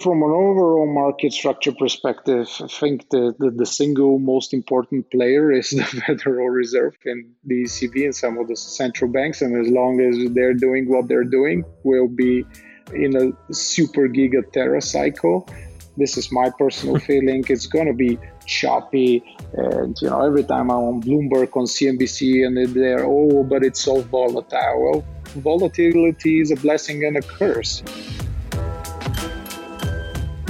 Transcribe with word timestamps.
From 0.00 0.22
an 0.22 0.30
overall 0.30 0.86
market 0.86 1.32
structure 1.32 1.72
perspective, 1.72 2.48
I 2.62 2.68
think 2.68 3.10
the, 3.10 3.34
the, 3.40 3.50
the, 3.50 3.66
single 3.66 4.20
most 4.20 4.54
important 4.54 5.10
player 5.10 5.50
is 5.50 5.70
the 5.70 5.82
Federal 5.82 6.50
Reserve 6.50 6.96
and 7.04 7.34
the 7.44 7.64
ECB 7.64 8.04
and 8.04 8.14
some 8.14 8.38
of 8.38 8.46
the 8.46 8.54
central 8.54 9.10
banks. 9.10 9.42
And 9.42 9.60
as 9.60 9.68
long 9.68 10.00
as 10.00 10.16
they're 10.34 10.54
doing 10.54 10.88
what 10.88 11.08
they're 11.08 11.24
doing, 11.24 11.64
we'll 11.82 12.06
be 12.06 12.46
in 12.94 13.16
a 13.16 13.52
super 13.52 14.08
giga 14.08 14.48
tera 14.52 14.80
cycle. 14.80 15.48
This 15.96 16.16
is 16.16 16.30
my 16.30 16.48
personal 16.56 17.00
feeling. 17.08 17.44
It's 17.48 17.66
going 17.66 17.88
to 17.88 17.92
be 17.92 18.20
choppy. 18.46 19.24
And, 19.54 19.96
you 20.00 20.10
know, 20.10 20.24
every 20.24 20.44
time 20.44 20.70
I'm 20.70 20.78
on 20.78 21.02
Bloomberg, 21.02 21.56
on 21.56 21.64
CNBC, 21.64 22.46
and 22.46 22.72
they're, 22.72 23.04
oh, 23.04 23.42
but 23.42 23.64
it's 23.64 23.80
so 23.80 24.02
volatile. 24.02 24.80
Well, 24.80 25.04
volatility 25.42 26.40
is 26.40 26.52
a 26.52 26.56
blessing 26.56 27.04
and 27.04 27.16
a 27.16 27.22
curse. 27.22 27.82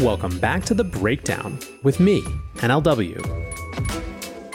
Welcome 0.01 0.39
back 0.39 0.65
to 0.67 0.75
The 0.75 0.85
Breakdown 0.85 1.59
with 1.83 1.99
me, 1.99 2.21
NLW. 2.59 3.19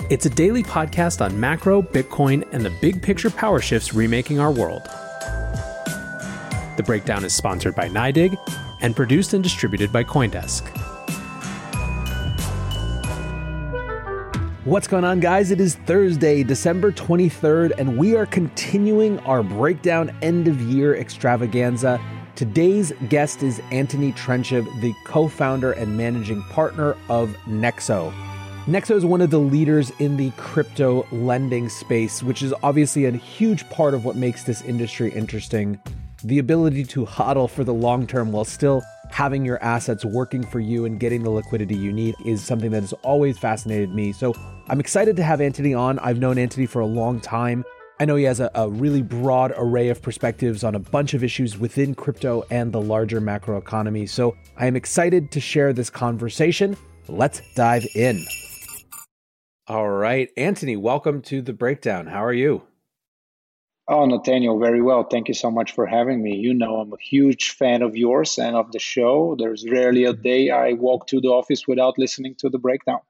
It's 0.10 0.26
a 0.26 0.30
daily 0.30 0.64
podcast 0.64 1.20
on 1.20 1.38
macro, 1.38 1.82
Bitcoin, 1.82 2.48
and 2.54 2.66
the 2.66 2.70
big 2.80 3.02
picture 3.02 3.30
power 3.30 3.60
shifts 3.60 3.94
remaking 3.94 4.40
our 4.40 4.54
world. 4.54 4.84
The 6.78 6.84
Breakdown 6.86 7.26
is 7.26 7.34
sponsored 7.34 7.76
by 7.76 7.90
NYDIG 7.90 8.38
and 8.80 8.96
produced 8.96 9.34
and 9.34 9.44
distributed 9.44 9.92
by 9.92 10.06
Coindesk. 10.06 10.66
What's 14.64 14.88
going 14.88 15.04
on, 15.04 15.20
guys? 15.20 15.52
It 15.52 15.60
is 15.60 15.76
Thursday, 15.76 16.44
December 16.44 16.94
23rd, 16.94 17.74
and 17.78 17.98
we 17.98 18.16
are 18.16 18.26
continuing 18.26 19.20
our 19.20 19.44
breakdown 19.44 20.16
end 20.22 20.48
of 20.48 20.62
year 20.62 20.96
extravaganza. 20.96 22.00
Today's 22.36 22.92
guest 23.10 23.44
is 23.44 23.60
Antoni 23.70 24.12
Trenchev, 24.16 24.66
the 24.82 24.96
co 25.06 25.28
founder 25.28 25.74
and 25.74 25.96
managing 25.96 26.42
partner 26.46 26.98
of 27.08 27.30
Nexo. 27.46 28.12
Nexo 28.66 28.96
is 28.96 29.06
one 29.06 29.22
of 29.22 29.30
the 29.30 29.40
leaders 29.40 29.92
in 30.00 30.18
the 30.18 30.32
crypto 30.32 31.06
lending 31.12 31.70
space, 31.70 32.24
which 32.24 32.42
is 32.42 32.52
obviously 32.64 33.06
a 33.06 33.12
huge 33.12 33.70
part 33.70 33.94
of 33.94 34.04
what 34.04 34.16
makes 34.16 34.46
this 34.46 34.64
industry 34.64 35.12
interesting. 35.12 35.80
The 36.24 36.40
ability 36.40 36.86
to 36.86 37.06
hodl 37.06 37.48
for 37.48 37.64
the 37.64 37.74
long 37.74 38.08
term 38.08 38.32
while 38.32 38.46
still 38.46 38.82
having 39.12 39.46
your 39.46 39.64
assets 39.64 40.04
working 40.04 40.44
for 40.44 40.60
you 40.60 40.86
and 40.86 41.00
getting 41.00 41.22
the 41.22 41.30
liquidity 41.30 41.76
you 41.76 41.94
need 41.94 42.16
is 42.26 42.44
something 42.44 42.72
that 42.72 42.82
has 42.82 42.94
always 43.04 43.38
fascinated 43.38 43.94
me. 43.94 44.12
So 44.12 44.34
I'm 44.70 44.80
excited 44.80 45.16
to 45.18 45.24
have 45.24 45.38
Antoni 45.38 45.78
on. 45.78 46.00
I've 46.00 46.18
known 46.18 46.38
Antoni 46.38 46.68
for 46.68 46.80
a 46.80 46.88
long 46.88 47.20
time. 47.20 47.64
I 48.00 48.06
know 48.06 48.16
he 48.16 48.24
has 48.24 48.40
a, 48.40 48.50
a, 48.56 48.68
really 48.68 49.04
broad 49.04 49.54
array 49.56 49.90
of 49.90 50.02
perspectives 50.02 50.64
on 50.64 50.74
a 50.74 50.80
bunch 50.80 51.14
of 51.14 51.24
issues 51.24 51.60
within 51.60 51.94
crypto 51.94 52.44
and 52.50 52.72
the 52.72 52.82
larger 52.82 53.22
macro 53.22 53.58
economy. 53.58 54.08
So 54.08 54.36
I 54.58 54.66
am 54.66 54.76
excited 54.76 55.32
to 55.32 55.40
share 55.40 55.74
this 55.74 55.92
conversation. 55.92 56.76
Let's 57.08 57.42
dive 57.56 57.86
in. 57.96 58.26
All 59.68 59.90
right, 59.90 60.30
Antoni, 60.36 60.78
welcome 60.78 61.22
to 61.24 61.42
the 61.42 61.54
breakdown. 61.54 62.08
How 62.08 62.24
are 62.24 62.34
you? 62.34 62.64
Oh, 63.88 64.06
Nathaniel, 64.06 64.60
very 64.60 64.82
well. 64.82 65.04
Thank 65.04 65.28
you 65.28 65.34
so 65.34 65.52
much 65.52 65.74
for 65.74 65.86
having 65.86 66.24
me. 66.24 66.36
You 66.36 66.54
know, 66.54 66.78
I'm 66.78 66.94
a 66.94 66.98
huge 67.00 67.52
fan 67.52 67.82
of 67.82 67.96
yours 67.96 68.40
and 68.40 68.56
of 68.56 68.72
the 68.72 68.80
show. 68.80 69.36
There's 69.38 69.70
rarely 69.70 70.06
a 70.06 70.14
day 70.14 70.50
I 70.50 70.74
walk 70.74 71.08
to 71.08 71.22
the 71.22 71.28
office 71.28 71.68
without 71.68 72.00
listening 72.00 72.36
to 72.40 72.50
the 72.50 72.58
breakdown. 72.58 73.02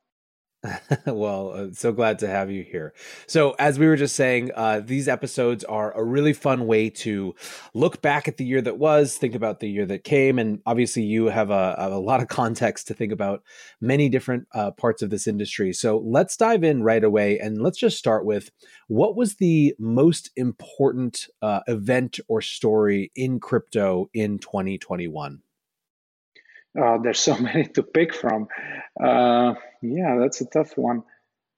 well, 1.05 1.51
uh, 1.53 1.67
so 1.73 1.91
glad 1.91 2.19
to 2.19 2.27
have 2.27 2.49
you 2.49 2.63
here. 2.63 2.93
So, 3.27 3.51
as 3.59 3.77
we 3.77 3.85
were 3.85 3.97
just 3.97 4.15
saying, 4.15 4.51
uh, 4.55 4.81
these 4.83 5.09
episodes 5.09 5.63
are 5.65 5.95
a 5.97 6.03
really 6.03 6.31
fun 6.31 6.67
way 6.67 6.89
to 6.89 7.35
look 7.73 8.01
back 8.01 8.27
at 8.27 8.37
the 8.37 8.45
year 8.45 8.61
that 8.61 8.77
was, 8.77 9.17
think 9.17 9.35
about 9.35 9.59
the 9.59 9.69
year 9.69 9.85
that 9.85 10.05
came, 10.05 10.39
and 10.39 10.61
obviously, 10.65 11.03
you 11.03 11.25
have 11.25 11.49
a, 11.49 11.75
a 11.77 11.99
lot 11.99 12.21
of 12.21 12.29
context 12.29 12.87
to 12.87 12.93
think 12.93 13.11
about 13.11 13.43
many 13.81 14.07
different 14.07 14.47
uh, 14.53 14.71
parts 14.71 15.01
of 15.01 15.09
this 15.09 15.27
industry. 15.27 15.73
So, 15.73 15.97
let's 15.97 16.37
dive 16.37 16.63
in 16.63 16.81
right 16.81 17.03
away, 17.03 17.39
and 17.39 17.61
let's 17.61 17.77
just 17.77 17.97
start 17.97 18.25
with 18.25 18.49
what 18.87 19.17
was 19.17 19.35
the 19.35 19.75
most 19.77 20.31
important 20.37 21.27
uh, 21.41 21.59
event 21.67 22.19
or 22.29 22.41
story 22.41 23.11
in 23.15 23.39
crypto 23.39 24.09
in 24.13 24.39
2021. 24.39 25.41
Uh, 26.79 26.97
there's 26.97 27.19
so 27.19 27.37
many 27.39 27.65
to 27.65 27.83
pick 27.83 28.13
from. 28.13 28.47
Uh, 29.01 29.53
yeah, 29.81 30.17
that's 30.19 30.41
a 30.41 30.45
tough 30.45 30.77
one. 30.77 31.03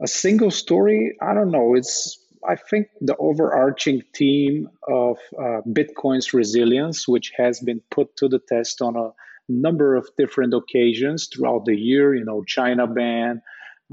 A 0.02 0.08
single 0.08 0.52
story, 0.52 1.18
I 1.22 1.34
don't 1.34 1.52
know. 1.52 1.76
It's 1.76 2.20
I 2.48 2.56
think 2.56 2.88
the 3.02 3.16
overarching 3.18 4.04
theme 4.14 4.70
of 4.88 5.18
uh, 5.38 5.62
Bitcoin's 5.68 6.34
resilience, 6.34 7.08
which 7.08 7.32
has 7.38 7.60
been 7.60 7.82
put 7.90 8.16
to 8.18 8.28
the 8.28 8.40
test 8.40 8.82
on 8.82 8.96
a 8.96 9.12
number 9.50 9.96
of 9.96 10.08
different 10.18 10.54
occasions 10.54 11.28
throughout 11.28 11.66
the 11.66 11.76
year. 11.76 12.14
You 12.14 12.26
know, 12.26 12.44
China 12.44 12.88
ban, 12.88 13.42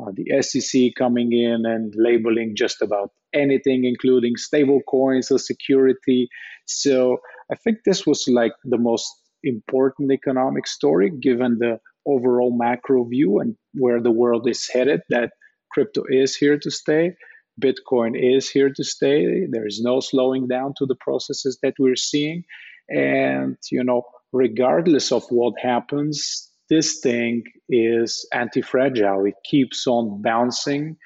uh, 0.01 0.13
the 0.15 0.43
SEC 0.43 0.93
coming 0.97 1.33
in 1.33 1.65
and 1.67 1.95
labeling 1.97 2.55
just 2.57 2.83
about 2.83 3.11
anything, 3.33 3.85
including 3.85 4.37
stable 4.37 4.81
coins 4.89 5.31
as 5.31 5.47
security. 5.47 6.29
So 6.67 7.19
I 7.51 7.57
think 7.57 7.79
this 7.85 8.07
was 8.07 8.27
like 8.29 8.53
the 8.65 8.79
most 8.79 9.11
important 9.45 10.13
economic 10.13 10.67
story 10.67 11.11
given 11.11 11.59
the 11.59 11.79
overall 12.07 12.57
macro 12.57 13.05
view 13.05 13.39
and 13.39 13.57
where 13.75 14.01
the 14.01 14.11
world 14.11 14.49
is 14.49 14.69
headed 14.73 15.01
that 15.09 15.31
crypto 15.71 16.03
is 16.09 16.37
here 16.37 16.59
to 16.59 16.71
stay 16.71 17.15
bitcoin 17.61 18.13
is 18.17 18.49
here 18.49 18.71
to 18.71 18.85
stay. 18.85 19.47
There 19.51 19.67
is 19.67 19.81
no 19.83 20.01
slowing 20.01 20.49
down 20.49 20.75
to 20.79 20.87
the 20.87 20.97
processes 20.97 21.59
that 21.63 21.75
we're 21.79 21.97
seeing. 21.97 22.45
And 22.89 23.57
you 23.71 23.85
know 23.85 24.03
regardless 24.33 25.13
of 25.13 25.25
what 25.29 25.55
happens 25.61 26.49
this 26.71 27.01
thing 27.01 27.43
is 27.69 28.27
anti-fragile. 28.33 29.27
It 29.27 29.35
keeps 29.45 29.87
on 29.87 30.23
bouncing 30.23 30.97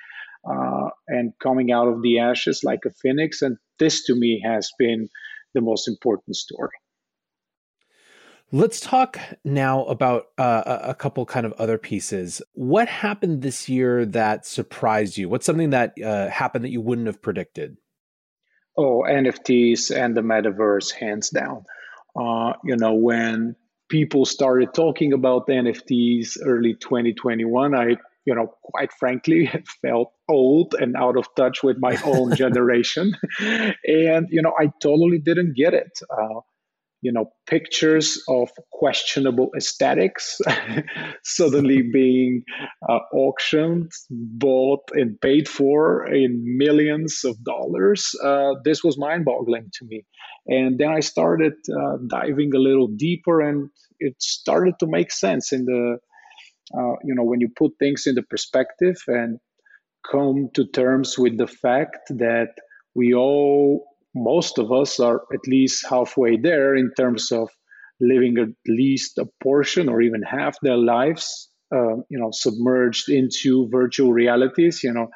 uh, 0.49 0.91
and 1.09 1.33
coming 1.43 1.73
out 1.73 1.89
of 1.89 2.03
the 2.03 2.21
ashes 2.21 2.61
like 2.63 2.81
a 2.87 2.91
phoenix. 2.91 3.43
And 3.43 3.57
this 3.81 4.05
to 4.05 4.15
me 4.15 4.41
has 4.45 4.71
been 4.79 5.09
the 5.55 5.61
most 5.61 5.89
important 5.89 6.37
story 6.37 6.71
Let's 8.53 8.79
talk 8.79 9.19
now 9.45 9.85
about 9.87 10.29
uh, 10.39 10.79
a 10.83 10.95
couple 10.95 11.27
kind 11.27 11.47
of 11.47 11.53
other 11.55 11.79
pieces. 11.79 12.41
What 12.53 12.89
happened 12.89 13.43
this 13.43 13.69
year 13.69 14.07
that 14.07 14.47
surprised 14.47 15.17
you? 15.17 15.29
What's 15.29 15.45
something 15.45 15.71
that 15.71 15.95
uh, 16.03 16.29
happened 16.29 16.65
that 16.65 16.71
you 16.71 16.81
wouldn't 16.81 17.09
have 17.09 17.21
predicted? 17.21 17.77
Oh, 18.79 19.05
NFTs 19.09 19.95
and 19.95 20.17
the 20.17 20.21
metaverse, 20.21 20.93
hands 20.93 21.31
down. 21.31 21.65
Uh, 22.15 22.53
you 22.63 22.77
know, 22.77 22.95
when 22.95 23.57
people 23.89 24.25
started 24.25 24.73
talking 24.73 25.13
about 25.13 25.49
NFTs 25.49 26.39
early 26.45 26.75
2021, 26.75 27.75
I, 27.75 27.97
you 28.25 28.35
know, 28.35 28.55
quite 28.63 28.93
frankly, 28.93 29.51
felt 29.83 30.13
old 30.29 30.75
and 30.79 30.95
out 30.95 31.17
of 31.17 31.27
touch 31.35 31.65
with 31.65 31.79
my 31.79 32.01
own 32.05 32.37
generation. 32.37 33.17
and, 33.41 34.29
you 34.31 34.41
know, 34.41 34.55
I 34.57 34.71
totally 34.81 35.19
didn't 35.19 35.57
get 35.57 35.75
it. 35.75 35.99
Uh, 36.09 36.41
you 37.07 37.13
know 37.17 37.27
pictures 37.55 38.07
of 38.39 38.51
questionable 38.81 39.49
aesthetics 39.57 40.25
suddenly 41.25 41.81
being 42.01 42.43
uh, 42.91 43.01
auctioned 43.25 43.91
bought 44.45 44.85
and 45.01 45.21
paid 45.21 45.49
for 45.49 46.07
in 46.23 46.33
millions 46.65 47.13
of 47.25 47.35
dollars. 47.45 48.01
Uh, 48.23 48.53
this 48.65 48.83
was 48.83 48.99
mind-boggling 48.99 49.67
to 49.77 49.85
me. 49.91 49.99
And 50.59 50.79
then 50.81 50.91
i 50.99 51.01
started 51.15 51.57
uh, 51.81 51.97
diving 52.19 52.51
a 52.55 52.65
little 52.69 52.91
deeper 53.09 53.37
and 53.49 53.59
it 54.07 54.15
started 54.21 54.75
to 54.81 54.87
make 54.97 55.11
sense 55.11 55.53
in 55.57 55.65
the 55.65 55.99
uh, 56.75 56.95
you 57.05 57.15
know, 57.15 57.23
when 57.23 57.41
you 57.41 57.49
put 57.57 57.73
things 57.79 58.07
into 58.07 58.23
perspective 58.23 58.97
and 59.07 59.39
come 60.11 60.49
to 60.55 60.67
terms 60.67 61.19
with 61.19 61.39
the 61.39 61.47
fact 61.47 62.09
that 62.11 62.55
we 62.95 63.15
all, 63.15 63.85
most 64.17 64.59
of 64.59 64.73
us, 64.73 64.99
are 64.99 65.23
at 65.33 65.47
least 65.47 65.87
halfway 65.89 66.37
there 66.37 66.75
in 66.75 66.91
terms 66.97 67.31
of 67.31 67.51
living 68.01 68.39
at 68.39 68.49
least 68.67 69.19
a 69.19 69.27
portion 69.43 69.89
or 69.89 70.01
even 70.01 70.23
half 70.23 70.57
their 70.63 70.77
lives, 70.77 71.51
uh, 71.75 71.97
you 72.09 72.19
know, 72.19 72.31
submerged 72.33 73.09
into 73.09 73.69
virtual 73.71 74.13
realities. 74.13 74.83
You 74.83 74.93
know, 74.93 75.09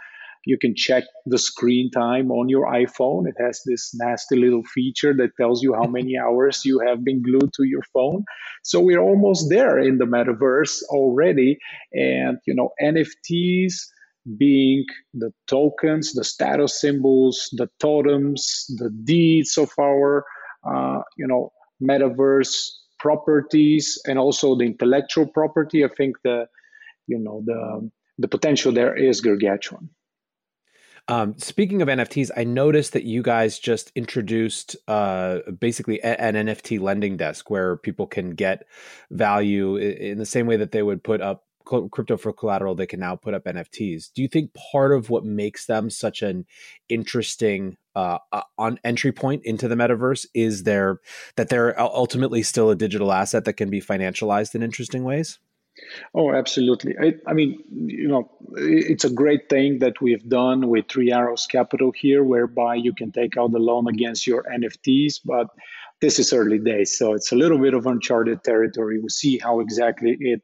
you 0.46 0.58
can 0.58 0.74
check 0.74 1.04
the 1.26 1.38
screen 1.38 1.90
time 1.90 2.30
on 2.30 2.48
your 2.48 2.66
iPhone. 2.66 3.28
It 3.28 3.34
has 3.38 3.60
this 3.66 3.92
nasty 3.94 4.36
little 4.36 4.62
feature 4.74 5.14
that 5.14 5.36
tells 5.38 5.62
you 5.62 5.74
how 5.74 5.86
many 5.98 6.16
hours 6.18 6.62
you 6.64 6.80
have 6.86 7.04
been 7.04 7.22
glued 7.22 7.52
to 7.54 7.64
your 7.64 7.82
phone. 7.92 8.24
So 8.64 8.80
we're 8.80 9.00
almost 9.00 9.50
there 9.50 9.78
in 9.78 9.98
the 9.98 10.06
metaverse 10.06 10.82
already. 10.88 11.58
And, 11.92 12.38
you 12.46 12.54
know, 12.54 12.70
NFTs 12.82 13.74
being 14.36 14.84
the 15.14 15.32
tokens, 15.46 16.12
the 16.12 16.24
status 16.24 16.80
symbols, 16.80 17.48
the 17.52 17.68
totems, 17.78 18.66
the 18.76 18.90
deeds 19.04 19.56
of 19.56 19.70
our, 19.80 20.24
uh, 20.64 21.02
you 21.16 21.26
know, 21.26 21.52
metaverse 21.82 22.70
properties 22.98 23.98
and 24.06 24.18
also 24.18 24.54
the 24.54 24.64
intellectual 24.64 25.26
property. 25.26 25.84
I 25.84 25.88
think 25.88 26.16
the, 26.22 26.46
you 27.06 27.18
know, 27.18 27.42
the 27.44 27.90
the 28.18 28.28
potential 28.28 28.70
there 28.72 28.94
is 28.94 29.22
gargantuan. 29.22 29.88
Um, 31.08 31.36
speaking 31.38 31.82
of 31.82 31.88
NFTs, 31.88 32.30
I 32.36 32.44
noticed 32.44 32.92
that 32.92 33.04
you 33.04 33.22
guys 33.22 33.58
just 33.58 33.90
introduced 33.96 34.76
uh, 34.86 35.38
basically 35.58 36.00
an 36.02 36.34
NFT 36.34 36.78
lending 36.78 37.16
desk 37.16 37.50
where 37.50 37.76
people 37.76 38.06
can 38.06 38.30
get 38.30 38.66
value 39.10 39.76
in 39.76 40.18
the 40.18 40.26
same 40.26 40.46
way 40.46 40.56
that 40.56 40.70
they 40.70 40.82
would 40.82 41.02
put 41.02 41.20
up 41.20 41.46
crypto 41.64 42.16
for 42.16 42.32
collateral. 42.32 42.74
They 42.74 42.86
can 42.86 43.00
now 43.00 43.16
put 43.16 43.34
up 43.34 43.44
NFTs. 43.44 44.12
Do 44.14 44.22
you 44.22 44.28
think 44.28 44.54
part 44.72 44.92
of 44.92 45.10
what 45.10 45.24
makes 45.24 45.66
them 45.66 45.90
such 45.90 46.22
an 46.22 46.46
interesting 46.88 47.76
uh, 47.94 48.18
uh, 48.32 48.42
on 48.56 48.78
entry 48.84 49.12
point 49.12 49.44
into 49.44 49.68
the 49.68 49.74
metaverse 49.74 50.26
is 50.34 50.62
there 50.62 51.00
that 51.36 51.48
they're 51.48 51.78
ultimately 51.80 52.42
still 52.42 52.70
a 52.70 52.76
digital 52.76 53.12
asset 53.12 53.44
that 53.44 53.54
can 53.54 53.70
be 53.70 53.80
financialized 53.80 54.54
in 54.54 54.62
interesting 54.62 55.04
ways? 55.04 55.38
Oh, 56.14 56.32
absolutely. 56.32 56.94
I, 57.00 57.14
I, 57.26 57.32
mean, 57.32 57.62
you 57.70 58.08
know, 58.08 58.30
it's 58.56 59.04
a 59.04 59.10
great 59.10 59.48
thing 59.48 59.78
that 59.78 60.00
we've 60.00 60.26
done 60.28 60.68
with 60.68 60.86
Three 60.88 61.12
Arrows 61.12 61.46
Capital 61.46 61.92
here, 61.92 62.22
whereby 62.22 62.74
you 62.74 62.92
can 62.92 63.12
take 63.12 63.36
out 63.36 63.52
the 63.52 63.58
loan 63.58 63.88
against 63.88 64.26
your 64.26 64.44
NFTs. 64.44 65.20
But 65.24 65.48
this 66.00 66.18
is 66.18 66.32
early 66.32 66.58
days, 66.58 66.98
so 66.98 67.14
it's 67.14 67.32
a 67.32 67.36
little 67.36 67.58
bit 67.58 67.74
of 67.74 67.86
uncharted 67.86 68.42
territory. 68.42 68.98
We'll 68.98 69.08
see 69.08 69.38
how 69.38 69.60
exactly 69.60 70.16
it 70.18 70.42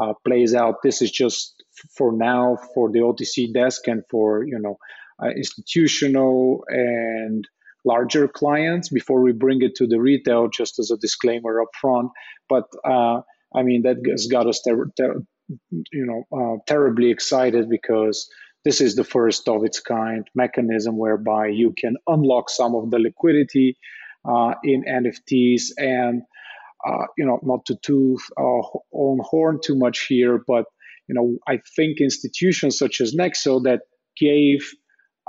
uh, 0.00 0.12
plays 0.26 0.54
out. 0.54 0.76
This 0.82 1.02
is 1.02 1.10
just 1.10 1.62
for 1.96 2.12
now 2.12 2.58
for 2.74 2.90
the 2.90 3.00
OTC 3.00 3.52
desk 3.52 3.88
and 3.88 4.02
for 4.10 4.44
you 4.44 4.58
know 4.58 4.78
uh, 5.22 5.30
institutional 5.30 6.64
and 6.68 7.46
larger 7.84 8.26
clients 8.26 8.88
before 8.88 9.22
we 9.22 9.32
bring 9.32 9.62
it 9.62 9.76
to 9.76 9.86
the 9.86 10.00
retail. 10.00 10.48
Just 10.48 10.78
as 10.78 10.90
a 10.90 10.96
disclaimer 10.96 11.62
up 11.62 11.68
front, 11.80 12.10
but. 12.48 12.64
Uh, 12.84 13.20
I 13.54 13.62
mean, 13.62 13.82
that 13.82 13.96
has 14.10 14.26
got 14.26 14.46
us, 14.46 14.60
ter- 14.60 14.90
ter- 14.96 15.22
you 15.70 16.06
know, 16.06 16.24
uh, 16.36 16.58
terribly 16.66 17.10
excited 17.10 17.68
because 17.68 18.28
this 18.64 18.80
is 18.80 18.96
the 18.96 19.04
first 19.04 19.48
of 19.48 19.64
its 19.64 19.80
kind 19.80 20.26
mechanism 20.34 20.98
whereby 20.98 21.48
you 21.48 21.72
can 21.78 21.96
unlock 22.06 22.50
some 22.50 22.74
of 22.74 22.90
the 22.90 22.98
liquidity 22.98 23.78
uh, 24.28 24.54
in 24.64 24.84
NFTs 24.84 25.70
and, 25.78 26.22
uh, 26.86 27.06
you 27.18 27.26
know, 27.26 27.40
not 27.42 27.66
to 27.66 27.76
toot 27.82 28.20
uh, 28.38 28.62
own 28.92 29.18
horn 29.22 29.58
too 29.62 29.76
much 29.76 30.06
here, 30.06 30.40
but 30.46 30.66
you 31.08 31.14
know, 31.14 31.36
I 31.46 31.60
think 31.76 32.00
institutions 32.00 32.78
such 32.78 33.00
as 33.00 33.14
Nexo 33.14 33.62
that 33.64 33.82
gave 34.16 34.72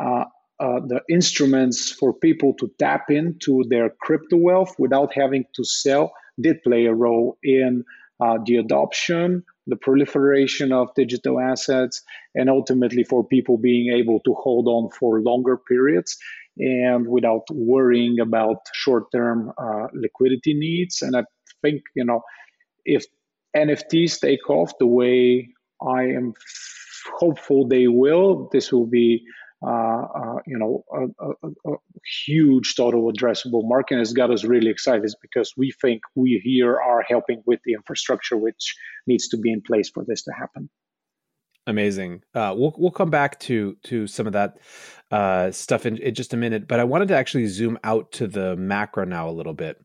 uh, 0.01 0.25
uh, 0.59 0.79
the 0.87 1.01
instruments 1.09 1.91
for 1.91 2.13
people 2.13 2.53
to 2.55 2.71
tap 2.79 3.05
into 3.09 3.63
their 3.69 3.91
crypto 4.01 4.37
wealth 4.37 4.75
without 4.79 5.13
having 5.13 5.45
to 5.55 5.63
sell 5.63 6.13
did 6.39 6.63
play 6.63 6.85
a 6.85 6.93
role 6.93 7.37
in 7.43 7.83
uh, 8.19 8.37
the 8.45 8.55
adoption, 8.55 9.43
the 9.67 9.75
proliferation 9.75 10.71
of 10.71 10.93
digital 10.95 11.39
assets, 11.39 12.01
and 12.33 12.49
ultimately 12.49 13.03
for 13.03 13.23
people 13.23 13.57
being 13.57 13.93
able 13.93 14.19
to 14.21 14.33
hold 14.33 14.67
on 14.67 14.89
for 14.89 15.21
longer 15.21 15.57
periods 15.57 16.17
and 16.59 17.07
without 17.07 17.43
worrying 17.51 18.19
about 18.19 18.57
short-term 18.73 19.51
uh, 19.57 19.87
liquidity 19.93 20.53
needs. 20.53 21.01
And 21.01 21.15
I 21.15 21.23
think 21.61 21.81
you 21.95 22.05
know 22.05 22.21
if 22.85 23.05
NFTs 23.55 24.19
take 24.19 24.49
off 24.49 24.71
the 24.79 24.87
way 24.87 25.49
I 25.81 26.03
am 26.03 26.33
hopeful 27.17 27.67
they 27.67 27.87
will, 27.87 28.49
this 28.51 28.71
will 28.71 28.87
be 28.87 29.23
uh, 29.65 29.69
uh, 29.69 30.35
you 30.45 30.55
know, 30.55 30.83
a, 30.93 31.25
a, 31.25 31.73
a, 31.73 31.77
huge 32.27 32.75
total 32.75 33.11
addressable 33.11 33.67
market 33.67 33.95
And 33.95 34.01
it's 34.01 34.13
got 34.13 34.29
us 34.29 34.43
really 34.43 34.69
excited 34.69 35.11
because 35.19 35.51
we 35.57 35.71
think 35.81 36.01
we 36.13 36.39
here 36.43 36.79
are 36.79 37.01
helping 37.01 37.41
with 37.47 37.59
the 37.65 37.73
infrastructure 37.73 38.37
which 38.37 38.75
needs 39.07 39.29
to 39.29 39.37
be 39.37 39.51
in 39.51 39.61
place 39.61 39.89
for 39.89 40.05
this 40.05 40.21
to 40.25 40.31
happen. 40.31 40.69
Amazing. 41.67 42.23
Uh, 42.33 42.55
we'll 42.57 42.73
we'll 42.77 42.91
come 42.91 43.09
back 43.09 43.39
to 43.41 43.75
to 43.83 44.07
some 44.07 44.25
of 44.25 44.33
that 44.33 44.57
uh, 45.11 45.51
stuff 45.51 45.85
in, 45.85 45.97
in, 45.97 46.15
just 46.15 46.33
a 46.33 46.37
minute, 46.37 46.65
but 46.65 46.79
I 46.79 46.85
wanted 46.85 47.09
to 47.09 47.15
actually 47.17 47.47
zoom 47.47 47.77
out 47.83 48.13
to 48.13 48.27
the 48.27 48.55
macro 48.55 49.03
now 49.03 49.29
a 49.29 49.31
little 49.31 49.53
bit. 49.53 49.77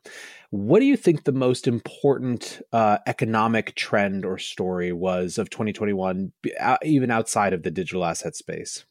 What 0.50 0.79
do 0.79 0.87
you 0.87 0.96
think 0.96 1.25
the 1.25 1.32
most 1.32 1.67
important 1.67 2.62
uh, 2.73 2.99
economic 3.06 3.75
trend 3.75 4.25
or 4.25 4.38
story 4.38 4.93
was 4.93 5.38
of 5.38 5.50
2021, 5.50 6.32
even 6.84 7.11
outside 7.11 7.52
of 7.52 7.64
the 7.64 7.70
digital 7.70 8.05
asset 8.05 8.37
space? 8.37 8.84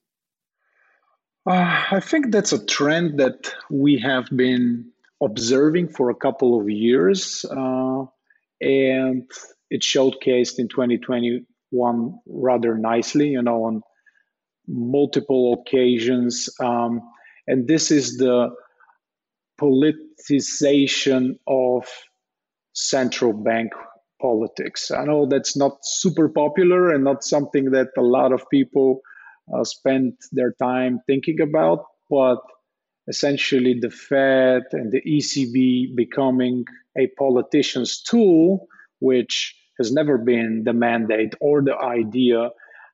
Uh, 1.48 1.86
I 1.92 2.02
think 2.02 2.32
that's 2.32 2.52
a 2.52 2.66
trend 2.66 3.20
that 3.22 3.54
we 3.70 4.00
have 4.00 4.28
been 4.36 4.92
observing 5.24 5.90
for 5.90 6.10
a 6.10 6.16
couple 6.16 6.60
of 6.60 6.70
years, 6.70 7.46
uh, 7.46 8.06
and 8.60 9.32
it 9.70 9.82
showcased 9.82 10.60
in 10.60 10.68
2021 11.72 12.20
rather 12.28 12.78
nicely, 12.78 13.30
you 13.30 13.42
know, 13.42 13.64
on 13.66 13.82
multiple 14.68 15.62
occasions. 15.62 16.50
Um, 16.60 17.02
and 17.48 17.68
this 17.68 17.92
is 17.92 18.18
the 18.18 18.50
politicization 19.60 21.36
of 21.48 21.88
central 22.74 23.34
bank 23.34 23.72
politics. 24.22 24.92
I 24.92 25.06
know 25.06 25.26
that's 25.26 25.58
not 25.58 25.80
super 25.84 26.30
popular 26.30 26.94
and 26.94 27.04
not 27.04 27.24
something 27.24 27.72
that 27.72 27.90
a 27.98 28.02
lot 28.02 28.32
of 28.32 28.50
people 28.50 29.02
uh, 29.54 29.64
spend 29.64 30.14
their 30.32 30.54
time 30.54 31.00
thinking 31.08 31.42
about, 31.42 31.86
but 32.10 32.40
essentially 33.08 33.80
the 33.80 33.90
Fed 33.90 34.64
and 34.72 34.92
the 34.92 35.02
ECB 35.02 35.96
becoming 35.96 36.66
a 36.98 37.08
politician's 37.18 38.02
tool, 38.02 38.68
which 39.00 39.56
has 39.82 39.92
never 39.92 40.18
been 40.18 40.64
the 40.64 40.74
mandate 40.74 41.34
or 41.42 41.62
the 41.62 41.76
idea, 41.76 42.50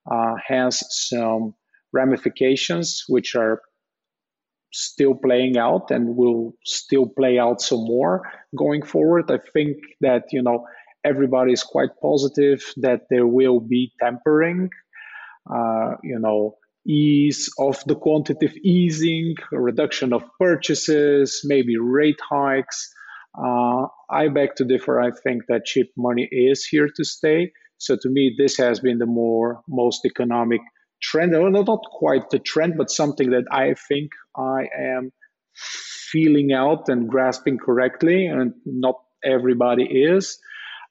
uh, 0.09 0.35
has 0.45 0.83
some 0.89 1.53
ramifications 1.93 3.03
which 3.07 3.35
are 3.35 3.61
still 4.73 5.15
playing 5.15 5.57
out 5.57 5.91
and 5.91 6.15
will 6.15 6.53
still 6.65 7.07
play 7.07 7.39
out 7.39 7.61
some 7.61 7.83
more 7.85 8.15
going 8.55 8.83
forward. 8.83 9.31
I 9.31 9.39
think 9.53 9.77
that 10.01 10.23
you 10.31 10.41
know 10.41 10.65
everybody 11.03 11.53
is 11.53 11.63
quite 11.63 11.91
positive 12.01 12.61
that 12.77 13.01
there 13.09 13.27
will 13.27 13.59
be 13.59 13.93
tempering 14.01 14.69
uh, 15.49 15.95
you 16.03 16.19
know, 16.19 16.57
ease 16.85 17.49
of 17.59 17.81
the 17.85 17.95
quantitative 17.95 18.55
easing, 18.63 19.35
reduction 19.51 20.13
of 20.13 20.23
purchases, 20.39 21.41
maybe 21.43 21.77
rate 21.77 22.19
hikes. 22.21 22.93
Uh, 23.37 23.87
I 24.09 24.29
beg 24.29 24.55
to 24.55 24.65
differ. 24.65 24.99
I 24.99 25.11
think 25.11 25.43
that 25.47 25.65
cheap 25.65 25.91
money 25.95 26.27
is 26.31 26.65
here 26.65 26.89
to 26.95 27.03
stay. 27.03 27.51
So 27.77 27.95
to 28.01 28.09
me, 28.09 28.35
this 28.37 28.57
has 28.57 28.79
been 28.79 28.97
the 28.97 29.05
more 29.05 29.61
most 29.67 30.05
economic 30.05 30.61
trend. 31.01 31.33
Well, 31.33 31.51
not 31.51 31.81
quite 31.91 32.29
the 32.29 32.39
trend, 32.39 32.75
but 32.77 32.89
something 32.89 33.29
that 33.31 33.45
I 33.51 33.75
think 33.87 34.11
I 34.35 34.67
am 34.77 35.11
feeling 35.55 36.53
out 36.53 36.89
and 36.89 37.07
grasping 37.07 37.57
correctly, 37.59 38.25
and 38.25 38.53
not 38.65 38.95
everybody 39.23 39.83
is. 39.83 40.39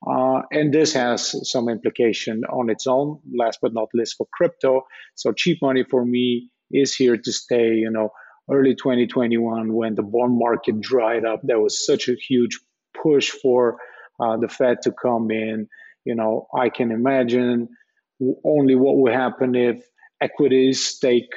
Uh, 0.06 0.42
and 0.52 0.72
this 0.72 0.92
has 0.92 1.50
some 1.50 1.68
implication 1.68 2.44
on 2.44 2.70
its 2.70 2.86
own, 2.86 3.18
last 3.34 3.58
but 3.62 3.72
not 3.72 3.88
least 3.94 4.16
for 4.18 4.26
crypto. 4.32 4.82
So 5.14 5.32
cheap 5.32 5.58
money 5.62 5.84
for 5.88 6.04
me 6.04 6.50
is 6.70 6.94
here 6.94 7.16
to 7.16 7.32
stay. 7.32 7.74
You 7.74 7.90
know, 7.90 8.10
early 8.50 8.74
2021 8.74 9.72
when 9.72 9.94
the 9.94 10.02
bond 10.02 10.38
market 10.38 10.80
dried 10.80 11.24
up, 11.24 11.40
there 11.42 11.60
was 11.60 11.84
such 11.84 12.08
a 12.08 12.14
huge 12.14 12.60
push 13.02 13.30
for 13.30 13.78
uh, 14.20 14.36
the 14.36 14.48
Fed 14.48 14.82
to 14.82 14.92
come 14.92 15.30
in. 15.30 15.68
You 16.04 16.14
know, 16.14 16.46
I 16.56 16.68
can 16.68 16.90
imagine 16.92 17.68
only 18.44 18.74
what 18.74 18.96
will 18.96 19.12
happen 19.12 19.54
if 19.54 19.84
equities 20.20 20.98
take 20.98 21.28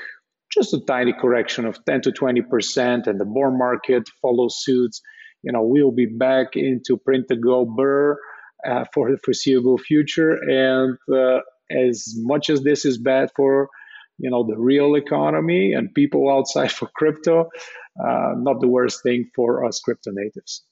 just 0.52 0.74
a 0.74 0.80
tiny 0.80 1.14
correction 1.14 1.66
of 1.66 1.84
10 1.86 2.02
to 2.02 2.12
20 2.12 2.42
percent 2.44 3.08
and 3.08 3.20
the 3.20 3.26
bond 3.26 3.58
market 3.58 4.10
follows 4.22 4.58
suits. 4.64 5.02
You 5.44 5.52
know, 5.52 5.64
we'll 5.64 5.92
be 5.92 6.06
back 6.06 6.56
into 6.56 6.98
print 6.98 7.28
to 7.30 7.36
go 7.36 7.66
burr 7.66 8.18
uh, 8.68 8.86
for 8.94 9.12
the 9.12 9.18
foreseeable 9.18 9.78
future. 9.78 10.34
And 10.34 10.98
uh, 11.14 11.42
as 11.72 12.14
much 12.18 12.50
as 12.50 12.62
this 12.62 12.86
is 12.86 12.98
bad 12.98 13.30
for 13.36 13.70
you 14.20 14.30
know 14.30 14.44
the 14.44 14.58
real 14.58 14.96
economy 14.96 15.74
and 15.74 15.94
people 15.94 16.30
outside 16.30 16.72
for 16.80 16.90
crypto, 16.96 17.50
uh, 18.04 18.34
not 18.38 18.60
the 18.62 18.68
worst 18.68 19.02
thing 19.04 19.30
for 19.36 19.66
us 19.66 19.80
crypto 19.80 20.12
natives. 20.12 20.64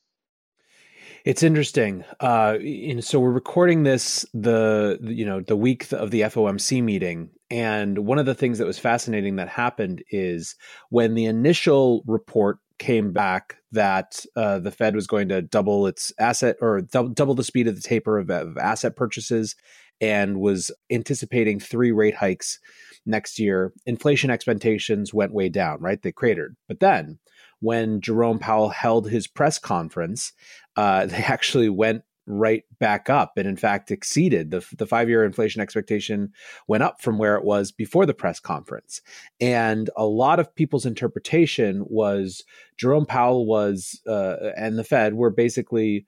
It's 1.26 1.44
interesting. 1.44 2.06
Uh, 2.22 2.58
so 3.02 3.20
we're 3.20 3.32
recording 3.32 3.84
this 3.84 4.26
the 4.34 4.98
you 5.02 5.26
know 5.26 5.42
the 5.42 5.58
week 5.58 5.92
of 5.92 6.12
the 6.12 6.22
FOMC 6.22 6.84
meeting, 6.84 7.30
and 7.50 8.00
one 8.00 8.20
of 8.20 8.26
the 8.26 8.36
things 8.36 8.60
that 8.60 8.68
was 8.68 8.80
fascinating 8.80 9.36
that 9.38 9.50
happened 9.50 10.04
is 10.10 10.56
when 10.90 11.16
the 11.16 11.26
initial 11.26 12.04
report 12.06 12.60
came 12.80 13.12
back 13.12 13.58
that 13.72 14.24
uh, 14.36 14.60
the 14.60 14.72
Fed 14.72 14.96
was 14.96 15.08
going 15.08 15.30
to 15.30 15.42
double 15.42 15.88
its 15.88 16.14
asset 16.20 16.56
or 16.62 16.82
double 16.82 17.34
the 17.34 17.44
speed 17.44 17.68
of 17.68 17.76
the 17.76 17.82
taper 17.82 18.20
of, 18.20 18.30
of 18.30 18.58
asset 18.58 18.96
purchases 18.96 19.56
and 20.00 20.40
was 20.40 20.72
anticipating 20.92 21.60
three 21.60 21.92
rate 21.92 22.16
hikes 22.16 22.60
next 23.08 23.40
year. 23.40 23.74
Inflation 23.86 24.30
expectations 24.30 25.14
went 25.14 25.34
way 25.34 25.50
down, 25.50 25.80
right? 25.80 26.02
They 26.02 26.12
cratered. 26.12 26.56
But 26.68 26.80
then 26.80 27.20
when 27.60 28.02
Jerome 28.02 28.40
Powell 28.40 28.70
held 28.70 29.10
his 29.10 29.28
press 29.28 29.58
conference, 29.60 30.34
uh, 30.76 31.06
they 31.08 31.24
actually 31.24 31.70
went 31.70 32.04
right 32.28 32.66
back 32.78 33.10
up 33.10 33.38
and 33.38 33.48
in 33.48 33.56
fact 33.56 33.90
exceeded 33.90 34.52
the, 34.52 34.64
the 34.78 34.86
five 34.86 35.08
year 35.08 35.24
inflation 35.24 35.62
expectation 35.62 36.32
went 36.68 36.84
up 36.84 37.02
from 37.02 37.18
where 37.18 37.38
it 37.38 37.46
was 37.46 37.72
before 37.72 38.06
the 38.06 38.14
press 38.14 38.38
conference 38.38 39.02
and 39.40 39.90
a 39.96 40.06
lot 40.06 40.38
of 40.38 40.54
people's 40.54 40.86
interpretation 40.86 41.86
was 41.88 42.44
jerome 42.76 43.06
powell 43.06 43.46
was 43.46 44.02
uh, 44.08 44.36
and 44.58 44.78
the 44.78 44.84
fed 44.84 45.14
were 45.14 45.30
basically 45.30 46.06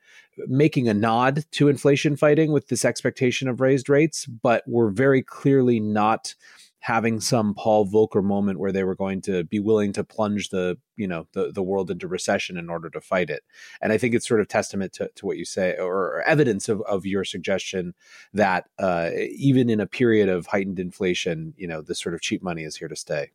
making 0.47 0.89
a 0.89 0.93
nod 0.93 1.45
to 1.51 1.69
inflation 1.69 2.17
fighting 2.17 2.51
with 2.51 2.67
this 2.67 2.83
expectation 2.83 3.47
of 3.47 3.61
raised 3.61 3.87
rates 3.87 4.25
but 4.25 4.61
were 4.67 4.89
very 4.89 5.23
clearly 5.23 5.79
not 5.79 6.35
having 6.79 7.19
some 7.19 7.53
Paul 7.53 7.85
Volcker 7.85 8.23
moment 8.23 8.59
where 8.59 8.71
they 8.71 8.83
were 8.83 8.95
going 8.95 9.21
to 9.21 9.43
be 9.43 9.59
willing 9.59 9.93
to 9.93 10.03
plunge 10.03 10.49
the 10.49 10.77
you 10.95 11.07
know 11.07 11.27
the 11.33 11.51
the 11.51 11.63
world 11.63 11.91
into 11.91 12.07
recession 12.07 12.57
in 12.57 12.69
order 12.69 12.89
to 12.89 13.01
fight 13.01 13.29
it. 13.29 13.43
And 13.81 13.91
I 13.91 13.97
think 13.97 14.15
it's 14.15 14.27
sort 14.27 14.41
of 14.41 14.47
testament 14.47 14.93
to, 14.93 15.09
to 15.15 15.25
what 15.25 15.37
you 15.37 15.45
say 15.45 15.75
or 15.77 16.21
evidence 16.25 16.69
of, 16.69 16.81
of 16.81 17.05
your 17.05 17.23
suggestion 17.23 17.93
that 18.33 18.65
uh, 18.79 19.11
even 19.15 19.69
in 19.69 19.79
a 19.79 19.87
period 19.87 20.29
of 20.29 20.47
heightened 20.47 20.79
inflation, 20.79 21.53
you 21.57 21.67
know, 21.67 21.81
this 21.81 21.99
sort 21.99 22.15
of 22.15 22.21
cheap 22.21 22.41
money 22.41 22.63
is 22.63 22.77
here 22.77 22.87
to 22.87 22.95
stay. 22.95 23.31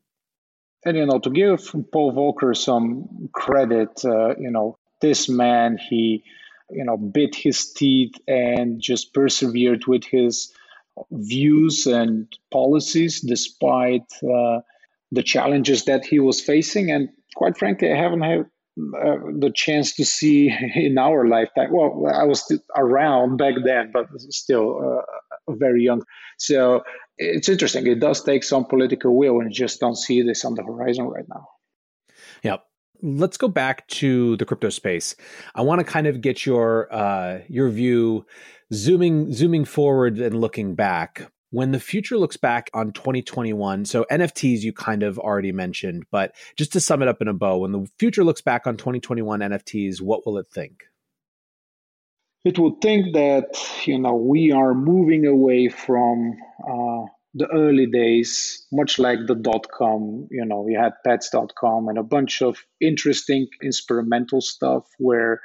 And 0.85 0.97
you 0.97 1.07
know, 1.07 1.19
to 1.19 1.31
give 1.31 1.75
Paul 1.93 2.13
Volcker 2.13 2.57
some 2.57 3.29
credit, 3.33 4.05
uh, 4.05 4.35
you 4.39 4.51
know, 4.51 4.79
this 5.01 5.29
man 5.29 5.79
he 5.79 6.25
you 6.71 6.85
know 6.85 6.97
bit 6.97 7.35
his 7.35 7.73
teeth 7.73 8.15
and 8.27 8.81
just 8.81 9.13
persevered 9.13 9.87
with 9.87 10.05
his 10.05 10.53
views 11.11 11.87
and 11.87 12.33
policies 12.53 13.21
despite 13.21 14.07
uh, 14.23 14.61
the 15.13 15.23
challenges 15.23 15.85
that 15.85 16.05
he 16.05 16.21
was 16.21 16.41
facing. 16.41 16.91
And 16.91 17.09
quite 17.37 17.57
frankly, 17.59 17.93
I 17.93 17.97
haven't 17.97 18.23
had 18.23 18.41
uh, 18.41 19.17
the 19.39 19.53
chance 19.55 19.95
to 19.97 20.05
see 20.05 20.49
in 20.75 20.99
our 20.99 21.27
lifetime. 21.27 21.71
Well, 21.73 22.11
I 22.13 22.25
was 22.25 22.51
around 22.77 23.37
back 23.37 23.55
then, 23.65 23.91
but 23.93 24.07
still 24.31 25.01
uh, 25.49 25.53
very 25.53 25.83
young. 25.83 26.03
So 26.39 26.83
it's 27.17 27.49
interesting. 27.49 27.87
It 27.87 28.01
does 28.01 28.23
take 28.23 28.43
some 28.43 28.65
political 28.65 29.17
will, 29.17 29.41
and 29.41 29.51
you 29.51 29.55
just 29.55 29.81
don't 29.81 29.97
see 29.97 30.23
this 30.23 30.45
on 30.45 30.55
the 30.55 30.63
horizon 30.63 31.07
right 31.07 31.27
now. 31.29 31.49
Yep 32.43 32.65
let's 33.05 33.37
go 33.37 33.49
back 33.49 33.87
to 33.89 34.37
the 34.39 34.47
crypto 34.47 34.71
space. 34.71 35.15
I 35.55 35.63
want 35.63 35.81
to 35.81 35.85
kind 35.85 36.07
of 36.07 36.21
get 36.21 36.47
your 36.47 36.93
uh, 36.93 37.41
your 37.49 37.69
view, 37.69 38.27
zooming 38.73 39.33
zooming 39.33 39.65
forward 39.65 40.19
and 40.19 40.41
looking 40.41 40.75
back. 40.75 41.31
When 41.51 41.71
the 41.71 41.79
future 41.79 42.19
looks 42.19 42.37
back 42.37 42.69
on 42.75 42.91
2021, 42.91 43.85
so 43.85 44.05
NFTs 44.11 44.63
you 44.63 44.73
kind 44.73 45.05
of 45.05 45.21
already 45.21 45.53
mentioned, 45.53 46.05
but 46.11 46.35
just 46.57 46.73
to 46.73 46.81
sum 46.81 47.01
it 47.01 47.07
up 47.07 47.23
in 47.23 47.29
a 47.29 47.33
bow, 47.33 47.59
when 47.59 47.71
the 47.71 47.87
future 47.97 48.25
looks 48.25 48.41
back 48.41 48.67
on 48.67 48.77
2021 48.77 49.39
NFTs, 49.39 50.01
what 50.01 50.27
will 50.27 50.39
it 50.39 50.49
think? 50.49 50.83
It 52.45 52.59
will 52.59 52.77
think 52.83 53.15
that 53.15 53.57
you 53.87 53.99
know 53.99 54.17
we 54.17 54.51
are 54.51 54.75
moving 54.75 55.27
away 55.27 55.69
from 55.69 56.35
uh, 56.69 57.05
the 57.35 57.49
early 57.49 57.87
days, 57.87 58.65
much 58.71 58.99
like 58.99 59.19
the 59.27 59.35
dot 59.35 59.67
com, 59.69 60.29
you 60.31 60.45
know, 60.45 60.61
we 60.61 60.75
had 60.75 60.93
pets.com 61.05 61.89
and 61.89 61.99
a 61.99 62.03
bunch 62.03 62.43
of 62.43 62.57
interesting 62.81 63.49
experimental 63.61 64.41
stuff 64.41 64.85
where 64.99 65.41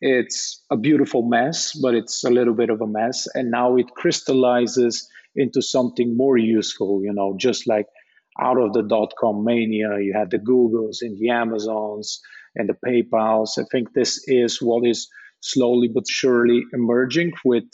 it's 0.00 0.62
a 0.70 0.76
beautiful 0.76 1.22
mess, 1.22 1.72
but 1.72 1.94
it's 1.94 2.22
a 2.22 2.30
little 2.30 2.54
bit 2.54 2.70
of 2.70 2.80
a 2.80 2.86
mess. 2.86 3.26
And 3.34 3.50
now 3.50 3.76
it 3.76 3.86
crystallizes 3.96 5.08
into 5.34 5.62
something 5.62 6.16
more 6.16 6.38
useful, 6.38 7.02
you 7.02 7.12
know, 7.12 7.36
just 7.36 7.66
like 7.66 7.86
out 8.40 8.58
of 8.58 8.72
the 8.72 8.82
dot 8.82 9.12
com 9.18 9.44
mania, 9.44 9.98
you 10.00 10.14
had 10.16 10.30
the 10.30 10.38
Googles 10.38 10.98
and 11.00 11.18
the 11.18 11.30
Amazons 11.30 12.20
and 12.54 12.68
the 12.68 12.76
PayPals. 12.86 13.58
I 13.58 13.64
think 13.72 13.92
this 13.92 14.22
is 14.28 14.62
what 14.62 14.86
is 14.86 15.08
slowly 15.40 15.88
but 15.88 16.08
surely 16.08 16.62
emerging 16.72 17.32
with 17.44 17.64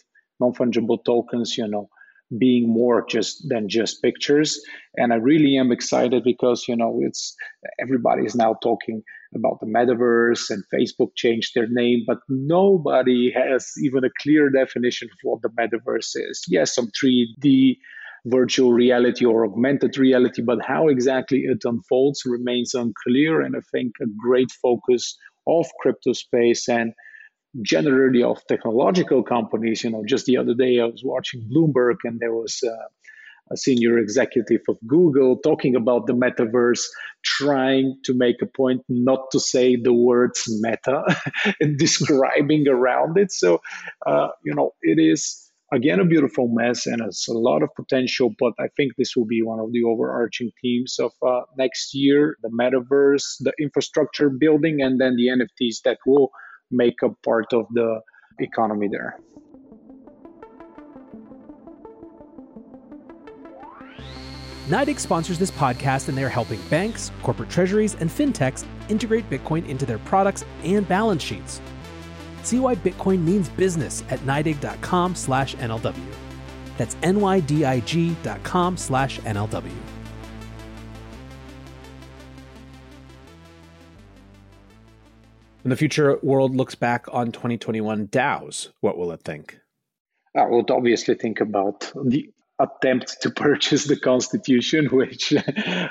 non 0.41 0.55
fungible 0.55 1.05
tokens, 1.05 1.59
you 1.59 1.69
know 1.69 1.91
being 2.39 2.73
more 2.73 3.05
just 3.07 3.45
than 3.49 3.69
just 3.69 4.03
pictures. 4.03 4.61
And 4.97 5.13
i 5.13 5.17
really 5.17 5.57
am 5.57 5.73
excited 5.73 6.23
because 6.25 6.67
you 6.69 6.77
know 6.77 7.01
it's 7.03 7.35
everybody 7.81 8.25
is 8.25 8.35
now 8.35 8.55
talking 8.63 9.03
about 9.35 9.61
the 9.61 9.67
metaverse 9.67 10.51
and 10.51 10.63
facebook 10.75 11.11
changed 11.17 11.53
their 11.55 11.67
name 11.69 12.05
but 12.07 12.19
nobody 12.29 13.33
has 13.33 13.73
even 13.83 14.05
a 14.05 14.11
clear 14.21 14.51
definition 14.51 15.09
of 15.11 15.19
what 15.23 15.41
the 15.43 15.49
metaverse 15.49 16.13
is. 16.15 16.45
Yes 16.49 16.75
some 16.75 16.91
3d 17.03 17.79
virtual 18.27 18.73
reality 18.73 19.25
or 19.25 19.47
augmented 19.47 19.97
reality 19.99 20.43
but 20.43 20.59
how 20.63 20.89
exactly 20.89 21.39
it 21.39 21.63
unfolds 21.65 22.23
remains 22.27 22.75
unclear. 22.75 23.41
And 23.41 23.57
i 23.57 23.61
think 23.73 23.93
a 24.01 24.07
great 24.27 24.51
focus 24.51 25.17
of 25.47 25.67
crypto 25.81 26.13
space 26.13 26.69
and 26.69 26.93
generally 27.61 28.23
of 28.23 28.45
technological 28.47 29.23
companies. 29.23 29.85
You 29.85 29.91
know, 29.91 30.05
just 30.07 30.27
the 30.27 30.39
other 30.39 30.55
day 30.55 30.81
I 30.81 30.87
was 30.87 31.03
watching 31.05 31.49
Bloomberg 31.53 31.97
and 32.05 32.19
there 32.19 32.35
was 32.35 32.63
uh, 32.67 32.89
a 33.51 33.57
senior 33.57 33.99
executive 33.99 34.63
of 34.69 34.79
Google 34.87 35.37
talking 35.37 35.77
about 35.77 36.07
the 36.07 36.15
metaverse, 36.15 36.85
trying 37.23 37.99
to 38.05 38.15
make 38.15 38.37
a 38.41 38.47
point 38.47 38.83
not 38.89 39.31
to 39.33 39.41
say 39.41 39.77
the 39.77 39.93
words 39.93 40.45
meta 40.61 41.03
and 41.61 41.79
describing 41.79 42.67
around 42.69 43.19
it. 43.19 43.33
So, 43.33 43.61
uh, 44.07 44.29
you 44.45 44.55
know, 44.55 44.73
it 44.83 44.99
is 44.99 45.51
again 45.73 46.01
a 46.01 46.05
beautiful 46.05 46.49
mess 46.49 46.87
and 46.87 47.01
it's 47.01 47.29
a 47.29 47.33
lot 47.33 47.63
of 47.63 47.75
potential 47.75 48.31
but 48.39 48.53
i 48.61 48.69
think 48.77 48.93
this 48.99 49.17
will 49.17 49.25
be 49.25 49.43
one 49.43 49.59
of 49.59 49.73
the 49.73 49.83
overarching 49.83 50.51
themes 50.61 50.99
of 51.01 51.13
uh, 51.27 51.41
next 51.57 51.95
year 51.95 52.37
the 52.43 52.51
metaverse 52.51 53.37
the 53.41 53.53
infrastructure 53.59 54.29
building 54.29 54.83
and 54.83 55.01
then 55.01 55.17
the 55.17 55.29
nfts 55.29 55.81
that 55.83 55.99
will 56.07 56.31
make 56.73 57.03
up 57.03 57.15
part 57.23 57.53
of 57.53 57.67
the 57.73 58.01
economy 58.41 58.89
there. 58.89 59.19
NYDIG 64.69 64.99
sponsors 65.01 65.39
this 65.39 65.51
podcast 65.51 66.09
and 66.09 66.17
they're 66.17 66.29
helping 66.29 66.61
banks, 66.71 67.11
corporate 67.23 67.51
treasuries, 67.51 67.95
and 67.97 68.09
fintechs 68.09 68.65
integrate 68.89 69.29
Bitcoin 69.29 69.69
into 69.69 69.85
their 69.85 69.99
products 69.99 70.45
and 70.63 70.87
balance 70.89 71.23
sheets. 71.23 71.61
See 72.43 72.61
why 72.61 72.77
Bitcoin 72.77 73.23
means 73.23 73.49
business 73.49 74.05
at 74.09 74.21
NYDIG.com 74.21 75.15
slash 75.15 75.57
NLW. 75.57 76.15
That's 76.79 76.95
NYDIG.com 76.97 78.77
slash 78.77 79.21
NLW. 79.21 79.92
When 85.63 85.71
the 85.71 85.77
future 85.77 86.19
world 86.23 86.57
looks 86.57 86.75
back 86.75 87.07
on 87.13 87.31
2021 87.31 88.09
DAOs, 88.09 88.71
what 88.81 88.99
will 88.99 89.13
it 89.13 89.23
think? 89.23 89.61
I 90.37 90.45
would 90.47 90.71
obviously 90.73 91.15
think 91.15 91.41
about 91.41 91.93
the 91.95 92.31
attempt 92.59 93.23
to 93.23 93.31
purchase 93.31 93.85
the 93.85 93.99
Constitution, 93.99 94.87
which 94.93 95.33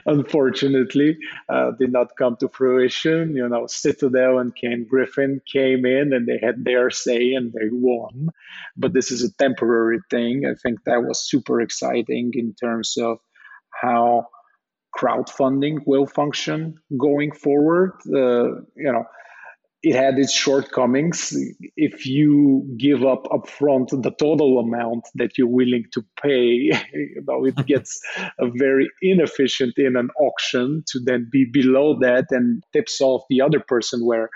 unfortunately 0.05 1.17
uh, 1.47 1.71
did 1.79 1.93
not 1.93 2.17
come 2.17 2.35
to 2.37 2.49
fruition. 2.49 3.33
You 3.35 3.47
know, 3.47 3.65
Citadel 3.67 4.39
and 4.39 4.53
Ken 4.53 4.85
Griffin 4.89 5.41
came 5.49 5.85
in 5.85 6.11
and 6.11 6.27
they 6.27 6.39
had 6.41 6.65
their 6.65 6.89
say 6.89 7.33
and 7.33 7.53
they 7.53 7.69
won. 7.71 8.29
But 8.75 8.91
this 8.93 9.09
is 9.09 9.23
a 9.23 9.33
temporary 9.33 9.99
thing. 10.09 10.43
I 10.45 10.55
think 10.61 10.83
that 10.83 11.03
was 11.03 11.29
super 11.29 11.61
exciting 11.61 12.31
in 12.35 12.55
terms 12.55 12.97
of 12.97 13.19
how 13.81 14.27
crowdfunding 14.93 15.79
will 15.85 16.05
function 16.05 16.75
going 16.97 17.31
forward. 17.31 17.93
Uh, 18.05 18.61
you 18.75 18.91
know, 18.91 19.05
it 19.83 19.95
had 19.95 20.19
its 20.19 20.31
shortcomings. 20.31 21.35
If 21.75 22.05
you 22.05 22.75
give 22.77 23.03
up 23.03 23.23
upfront 23.25 23.89
the 23.89 24.11
total 24.11 24.59
amount 24.59 25.05
that 25.15 25.38
you're 25.38 25.47
willing 25.47 25.85
to 25.93 26.05
pay, 26.21 26.71
you 26.93 27.23
know, 27.27 27.45
it 27.45 27.55
gets 27.65 28.00
very 28.39 28.89
inefficient 29.01 29.73
in 29.77 29.95
an 29.95 30.09
auction 30.19 30.83
to 30.88 31.00
then 31.03 31.27
be 31.31 31.45
below 31.51 31.97
that 32.00 32.25
and 32.29 32.63
tips 32.73 33.01
off 33.01 33.23
the 33.29 33.41
other 33.41 33.59
person 33.59 34.05
where 34.05 34.29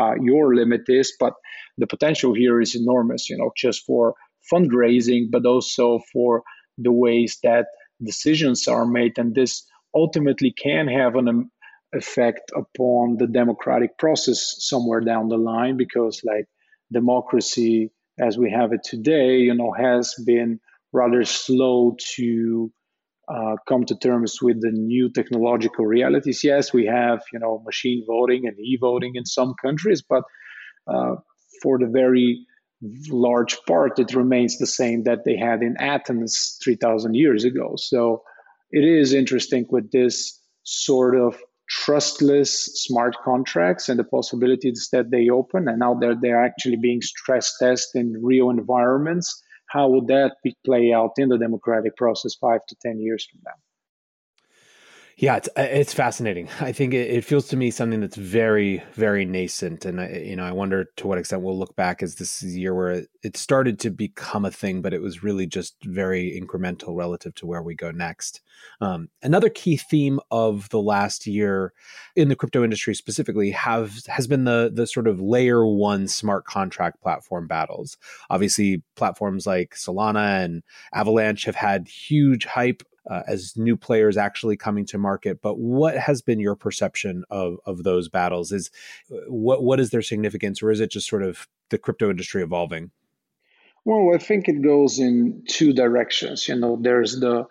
uh, 0.00 0.12
your 0.20 0.54
limit 0.54 0.82
is. 0.86 1.12
But 1.18 1.34
the 1.78 1.86
potential 1.86 2.32
here 2.34 2.60
is 2.60 2.76
enormous, 2.76 3.28
you 3.28 3.36
know, 3.36 3.50
just 3.56 3.84
for 3.84 4.14
fundraising, 4.52 5.30
but 5.30 5.46
also 5.46 6.00
for 6.12 6.42
the 6.78 6.92
ways 6.92 7.38
that 7.42 7.66
decisions 8.04 8.68
are 8.68 8.86
made. 8.86 9.18
And 9.18 9.34
this 9.34 9.64
ultimately 9.94 10.52
can 10.52 10.86
have 10.86 11.16
an 11.16 11.28
um, 11.28 11.50
effect 11.92 12.52
upon 12.56 13.16
the 13.18 13.26
democratic 13.26 13.98
process 13.98 14.56
somewhere 14.58 15.00
down 15.00 15.28
the 15.28 15.36
line 15.36 15.76
because, 15.76 16.22
like, 16.24 16.46
democracy 16.92 17.92
as 18.18 18.36
we 18.36 18.50
have 18.50 18.72
it 18.72 18.82
today, 18.84 19.38
you 19.38 19.54
know, 19.54 19.72
has 19.72 20.14
been 20.26 20.60
rather 20.92 21.24
slow 21.24 21.96
to 22.16 22.70
uh, 23.28 23.56
come 23.68 23.84
to 23.86 23.96
terms 23.96 24.42
with 24.42 24.60
the 24.60 24.70
new 24.70 25.08
technological 25.10 25.86
realities. 25.86 26.42
Yes, 26.44 26.72
we 26.72 26.86
have 26.86 27.22
you 27.32 27.38
know 27.38 27.62
machine 27.64 28.04
voting 28.06 28.46
and 28.46 28.58
e-voting 28.58 29.12
in 29.14 29.24
some 29.24 29.54
countries, 29.62 30.02
but 30.02 30.24
uh, 30.86 31.14
for 31.62 31.78
the 31.78 31.86
very 31.86 32.44
large 33.08 33.56
part, 33.66 33.98
it 33.98 34.14
remains 34.14 34.58
the 34.58 34.66
same 34.66 35.04
that 35.04 35.24
they 35.24 35.36
had 35.36 35.62
in 35.62 35.76
Athens 35.78 36.58
3,000 36.64 37.14
years 37.14 37.44
ago. 37.44 37.74
So 37.76 38.22
it 38.72 38.84
is 38.84 39.12
interesting 39.12 39.66
with 39.70 39.92
this 39.92 40.40
sort 40.64 41.16
of 41.16 41.38
trustless 41.68 42.82
smart 42.82 43.16
contracts 43.24 43.88
and 43.88 43.98
the 43.98 44.04
possibilities 44.04 44.88
that 44.92 45.10
they 45.10 45.28
open 45.30 45.68
and 45.68 45.78
now 45.78 45.94
they're, 45.94 46.16
they're 46.20 46.44
actually 46.44 46.76
being 46.76 47.00
stress 47.00 47.56
tested 47.58 48.00
in 48.00 48.22
real 48.22 48.50
environments. 48.50 49.42
How 49.70 49.88
would 49.88 50.06
that 50.08 50.36
play 50.66 50.92
out 50.92 51.12
in 51.16 51.28
the 51.28 51.38
democratic 51.38 51.96
process 51.96 52.34
five 52.34 52.60
to 52.68 52.76
ten 52.84 53.00
years 53.00 53.26
from 53.30 53.40
now 53.44 53.54
yeah, 55.22 55.36
it's 55.36 55.48
uh, 55.56 55.62
it's 55.62 55.94
fascinating. 55.94 56.48
I 56.60 56.72
think 56.72 56.92
it, 56.94 57.08
it, 57.08 57.24
feels 57.24 57.46
to 57.48 57.56
me 57.56 57.70
something 57.70 58.00
that's 58.00 58.16
very 58.16 58.82
very 58.94 59.24
nascent, 59.24 59.84
and 59.84 60.00
I, 60.00 60.08
you 60.08 60.34
know 60.34 60.42
I 60.42 60.50
wonder 60.50 60.86
to 60.96 61.06
what 61.06 61.16
extent 61.16 61.42
we'll 61.42 61.56
look 61.56 61.76
back 61.76 62.02
as 62.02 62.16
this 62.16 62.42
is 62.42 62.56
year 62.56 62.74
where 62.74 62.90
it, 62.90 63.08
it 63.22 63.36
started 63.36 63.78
to 63.80 63.90
become 63.90 64.44
a 64.44 64.50
thing, 64.50 64.82
but 64.82 64.92
it 64.92 65.00
was 65.00 65.22
really 65.22 65.46
just 65.46 65.76
very 65.84 66.36
incremental 66.36 66.96
relative 66.96 67.36
to 67.36 67.46
where 67.46 67.62
we 67.62 67.76
go 67.76 67.92
next. 67.92 68.40
Um, 68.80 69.10
another 69.22 69.48
key 69.48 69.76
theme 69.76 70.18
of 70.32 70.68
the 70.70 70.82
last 70.82 71.24
year 71.24 71.72
in 72.16 72.28
the 72.28 72.34
crypto 72.34 72.64
industry 72.64 72.92
specifically 72.92 73.52
have 73.52 74.04
has 74.08 74.26
been 74.26 74.42
the 74.42 74.72
the 74.74 74.88
sort 74.88 75.06
of 75.06 75.20
layer 75.20 75.64
one 75.64 76.08
smart 76.08 76.46
contract 76.46 77.00
platform 77.00 77.46
battles. 77.46 77.96
Obviously, 78.28 78.82
platforms 78.96 79.46
like 79.46 79.76
Solana 79.76 80.44
and 80.44 80.64
Avalanche 80.92 81.44
have 81.44 81.54
had 81.54 81.86
huge 81.86 82.44
hype 82.44 82.82
uh, 83.08 83.22
as 83.26 83.56
new 83.56 83.76
players 83.76 84.16
actually 84.16 84.56
coming 84.56 84.86
to 84.86 84.98
market. 84.98 85.40
But 85.42 85.58
what 85.58 85.96
has 85.96 86.22
been 86.22 86.40
your 86.40 86.56
perception 86.56 87.24
of 87.30 87.56
of 87.66 87.82
those 87.82 88.08
battles? 88.08 88.52
Is 88.52 88.70
uh, 89.12 89.16
what 89.28 89.62
what 89.62 89.80
is 89.80 89.90
their 89.90 90.02
significance, 90.02 90.62
or 90.62 90.70
is 90.70 90.80
it 90.80 90.90
just 90.90 91.08
sort 91.08 91.22
of 91.22 91.48
the 91.70 91.78
crypto 91.78 92.10
industry 92.10 92.42
evolving? 92.42 92.90
Well, 93.84 94.14
I 94.14 94.18
think 94.18 94.48
it 94.48 94.62
goes 94.62 94.98
in 94.98 95.42
two 95.48 95.72
directions. 95.72 96.46
You 96.46 96.56
know, 96.56 96.78
there's 96.80 97.18
the 97.18 97.46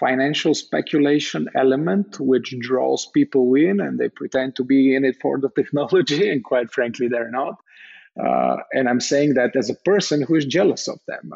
financial 0.00 0.54
speculation 0.54 1.48
element, 1.54 2.20
which 2.20 2.54
draws 2.58 3.06
people 3.06 3.54
in 3.54 3.80
and 3.80 3.98
they 3.98 4.08
pretend 4.08 4.56
to 4.56 4.64
be 4.64 4.94
in 4.94 5.04
it 5.04 5.16
for 5.20 5.38
the 5.38 5.48
technology, 5.56 6.28
and 6.28 6.44
quite 6.44 6.70
frankly, 6.72 7.08
they're 7.08 7.30
not. 7.30 7.60
Uh, 8.22 8.56
and 8.72 8.88
I'm 8.88 9.00
saying 9.00 9.34
that 9.34 9.54
as 9.56 9.68
a 9.68 9.74
person 9.74 10.22
who 10.22 10.36
is 10.36 10.46
jealous 10.46 10.88
of 10.88 10.98
them. 11.06 11.30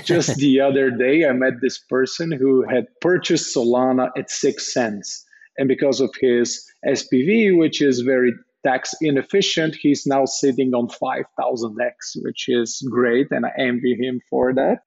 just 0.04 0.36
the 0.36 0.60
other 0.60 0.90
day, 0.90 1.26
I 1.26 1.32
met 1.32 1.60
this 1.60 1.78
person 1.78 2.32
who 2.32 2.66
had 2.66 2.86
purchased 3.00 3.54
Solana 3.54 4.08
at 4.16 4.30
six 4.30 4.72
cents. 4.72 5.24
And 5.58 5.68
because 5.68 6.00
of 6.00 6.14
his 6.18 6.64
SPV, 6.86 7.58
which 7.58 7.82
is 7.82 8.00
very 8.00 8.32
tax 8.64 8.94
inefficient, 9.00 9.76
he's 9.78 10.06
now 10.06 10.24
sitting 10.24 10.72
on 10.74 10.88
5,000x, 10.88 12.22
which 12.22 12.46
is 12.48 12.86
great. 12.90 13.28
And 13.30 13.44
I 13.44 13.50
envy 13.58 13.96
him 13.96 14.20
for 14.30 14.54
that. 14.54 14.78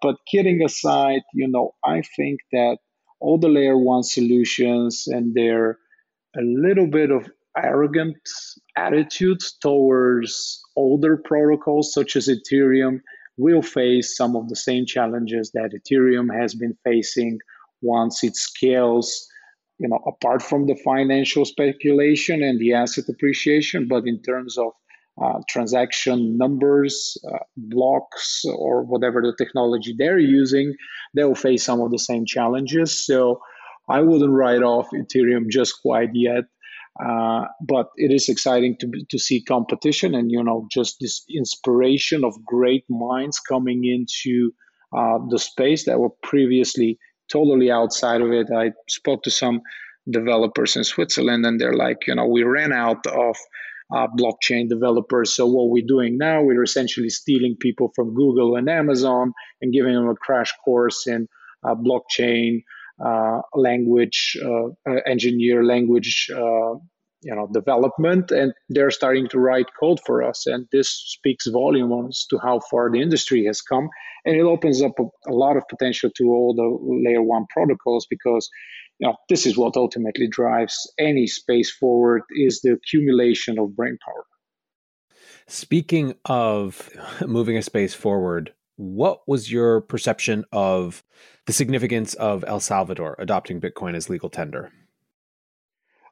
But 0.00 0.16
kidding 0.30 0.62
aside, 0.62 1.22
you 1.34 1.48
know, 1.48 1.74
I 1.84 2.02
think 2.16 2.40
that 2.52 2.78
all 3.20 3.38
the 3.38 3.48
layer 3.48 3.76
one 3.76 4.02
solutions 4.02 5.04
and 5.06 5.34
their 5.34 5.78
a 6.36 6.42
little 6.42 6.86
bit 6.86 7.10
of 7.10 7.28
arrogant 7.56 8.16
attitude 8.76 9.40
towards 9.60 10.62
older 10.76 11.16
protocols 11.16 11.92
such 11.92 12.16
as 12.16 12.28
Ethereum 12.28 13.00
will 13.36 13.62
face 13.62 14.16
some 14.16 14.36
of 14.36 14.48
the 14.48 14.56
same 14.56 14.86
challenges 14.86 15.50
that 15.52 15.70
Ethereum 15.72 16.28
has 16.34 16.54
been 16.54 16.76
facing 16.84 17.38
once 17.82 18.22
it 18.22 18.36
scales 18.36 19.26
you 19.80 19.88
know 19.88 19.98
apart 20.06 20.42
from 20.42 20.66
the 20.66 20.76
financial 20.84 21.44
speculation 21.44 22.42
and 22.42 22.60
the 22.60 22.74
asset 22.74 23.04
appreciation 23.08 23.88
but 23.88 24.06
in 24.06 24.20
terms 24.22 24.58
of 24.58 24.72
uh, 25.20 25.40
transaction 25.48 26.36
numbers 26.36 27.16
uh, 27.30 27.38
blocks 27.56 28.44
or 28.44 28.84
whatever 28.84 29.20
the 29.22 29.34
technology 29.36 29.94
they're 29.98 30.18
using 30.18 30.74
they 31.14 31.24
will 31.24 31.34
face 31.34 31.64
some 31.64 31.80
of 31.80 31.90
the 31.90 31.98
same 31.98 32.24
challenges. 32.26 33.04
So 33.04 33.40
i 33.88 34.00
wouldn't 34.00 34.30
write 34.32 34.62
off 34.62 34.90
ethereum 34.92 35.48
just 35.48 35.80
quite 35.82 36.10
yet 36.12 36.44
uh, 36.98 37.44
but 37.60 37.88
it 37.96 38.12
is 38.12 38.28
exciting 38.28 38.76
to 38.80 38.90
to 39.10 39.18
see 39.18 39.42
competition 39.42 40.14
and 40.14 40.30
you 40.30 40.42
know 40.42 40.66
just 40.70 40.96
this 41.00 41.24
inspiration 41.34 42.24
of 42.24 42.44
great 42.44 42.84
minds 42.88 43.38
coming 43.38 43.84
into 43.84 44.52
uh, 44.96 45.18
the 45.28 45.38
space 45.38 45.84
that 45.84 46.00
were 46.00 46.10
previously 46.22 46.98
totally 47.30 47.70
outside 47.70 48.20
of 48.20 48.32
it. 48.32 48.48
I 48.54 48.72
spoke 48.88 49.22
to 49.22 49.30
some 49.30 49.60
developers 50.10 50.76
in 50.76 50.84
Switzerland, 50.84 51.46
and 51.46 51.60
they're 51.60 51.76
like, 51.76 51.98
you 52.06 52.14
know, 52.14 52.26
we 52.26 52.42
ran 52.42 52.72
out 52.72 53.06
of 53.06 53.36
uh, 53.94 54.06
blockchain 54.18 54.68
developers. 54.68 55.34
So 55.34 55.46
what 55.46 55.70
we're 55.70 55.86
doing 55.86 56.18
now, 56.18 56.42
we're 56.42 56.62
essentially 56.62 57.10
stealing 57.10 57.56
people 57.60 57.92
from 57.94 58.14
Google 58.14 58.56
and 58.56 58.68
Amazon 58.68 59.32
and 59.60 59.72
giving 59.72 59.94
them 59.94 60.08
a 60.08 60.14
crash 60.14 60.52
course 60.64 61.06
in 61.06 61.28
uh, 61.64 61.74
blockchain 61.74 62.62
language 63.54 64.36
uh, 64.44 64.66
uh, 64.88 65.00
engineer 65.06 65.64
language 65.64 66.28
uh, 66.34 66.74
you 67.22 67.34
know 67.34 67.48
development 67.52 68.30
and 68.30 68.52
they're 68.68 68.90
starting 68.90 69.28
to 69.28 69.38
write 69.38 69.66
code 69.78 70.00
for 70.06 70.22
us. 70.22 70.46
And 70.46 70.66
this 70.72 70.88
speaks 70.88 71.46
volumes 71.46 72.26
to 72.30 72.38
how 72.38 72.60
far 72.70 72.90
the 72.90 73.00
industry 73.00 73.44
has 73.46 73.60
come. 73.60 73.88
And 74.24 74.36
it 74.36 74.42
opens 74.42 74.82
up 74.82 74.92
a, 74.98 75.04
a, 75.30 75.34
lot 75.34 75.56
of 75.56 75.64
potential 75.68 76.10
to 76.16 76.24
all 76.24 76.54
the 76.54 77.08
layer 77.08 77.22
one 77.22 77.46
protocols 77.50 78.06
because 78.08 78.48
you 78.98 79.06
know 79.06 79.16
this 79.28 79.46
is 79.46 79.56
what 79.56 79.76
ultimately 79.76 80.28
drives 80.28 80.90
any 80.98 81.26
space 81.26 81.70
forward 81.70 82.22
is 82.30 82.60
the 82.60 82.72
accumulation 82.72 83.58
of 83.58 83.76
brain 83.76 83.98
power. 84.04 84.24
Speaking 85.46 86.14
of 86.26 86.90
moving 87.26 87.56
a 87.56 87.62
space 87.62 87.94
forward 87.94 88.52
what 88.80 89.28
was 89.28 89.52
your 89.52 89.82
perception 89.82 90.46
of 90.52 91.04
the 91.46 91.52
significance 91.52 92.14
of 92.14 92.44
El 92.48 92.60
Salvador 92.60 93.14
adopting 93.18 93.60
Bitcoin 93.60 93.94
as 93.94 94.08
legal 94.08 94.30
tender? 94.30 94.72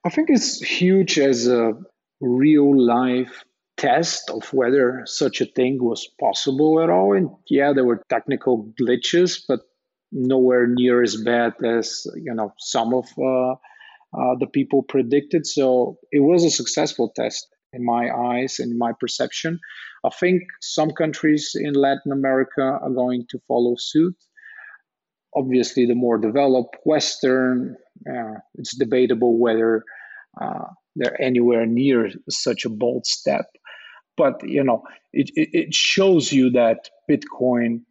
I 0.04 0.10
think 0.10 0.28
it's 0.30 0.60
huge 0.60 1.18
as 1.18 1.48
a 1.48 1.72
real 2.20 2.78
life 2.78 3.42
test 3.78 4.28
of 4.28 4.52
whether 4.52 5.02
such 5.06 5.40
a 5.40 5.46
thing 5.46 5.78
was 5.80 6.08
possible 6.20 6.82
at 6.82 6.90
all. 6.90 7.16
And 7.16 7.30
yeah, 7.48 7.72
there 7.72 7.84
were 7.86 8.04
technical 8.10 8.70
glitches, 8.78 9.40
but 9.48 9.60
nowhere 10.12 10.66
near 10.66 11.02
as 11.02 11.16
bad 11.16 11.54
as 11.64 12.06
you 12.16 12.34
know 12.34 12.52
some 12.58 12.92
of 12.92 13.06
uh, 13.18 13.52
uh, 13.52 14.34
the 14.40 14.48
people 14.52 14.82
predicted. 14.82 15.46
So 15.46 15.98
it 16.12 16.20
was 16.20 16.44
a 16.44 16.50
successful 16.50 17.12
test 17.16 17.46
in 17.72 17.84
my 17.84 18.10
eyes 18.10 18.58
and 18.58 18.78
my 18.78 18.92
perception. 18.98 19.60
I 20.04 20.10
think 20.10 20.42
some 20.60 20.90
countries 20.92 21.52
in 21.54 21.74
Latin 21.74 22.12
America 22.12 22.62
are 22.62 22.90
going 22.90 23.26
to 23.30 23.38
follow 23.46 23.76
suit. 23.78 24.16
Obviously, 25.34 25.86
the 25.86 25.94
more 25.94 26.18
developed 26.18 26.76
Western, 26.84 27.76
uh, 28.08 28.34
it's 28.54 28.76
debatable 28.76 29.38
whether 29.38 29.84
uh, 30.40 30.64
they're 30.96 31.20
anywhere 31.20 31.66
near 31.66 32.10
such 32.30 32.64
a 32.64 32.70
bold 32.70 33.06
step. 33.06 33.46
But 34.16 34.40
you 34.42 34.64
know, 34.64 34.84
it, 35.12 35.30
it 35.34 35.74
shows 35.74 36.32
you 36.32 36.50
that 36.50 36.88
Bitcoin 37.10 37.82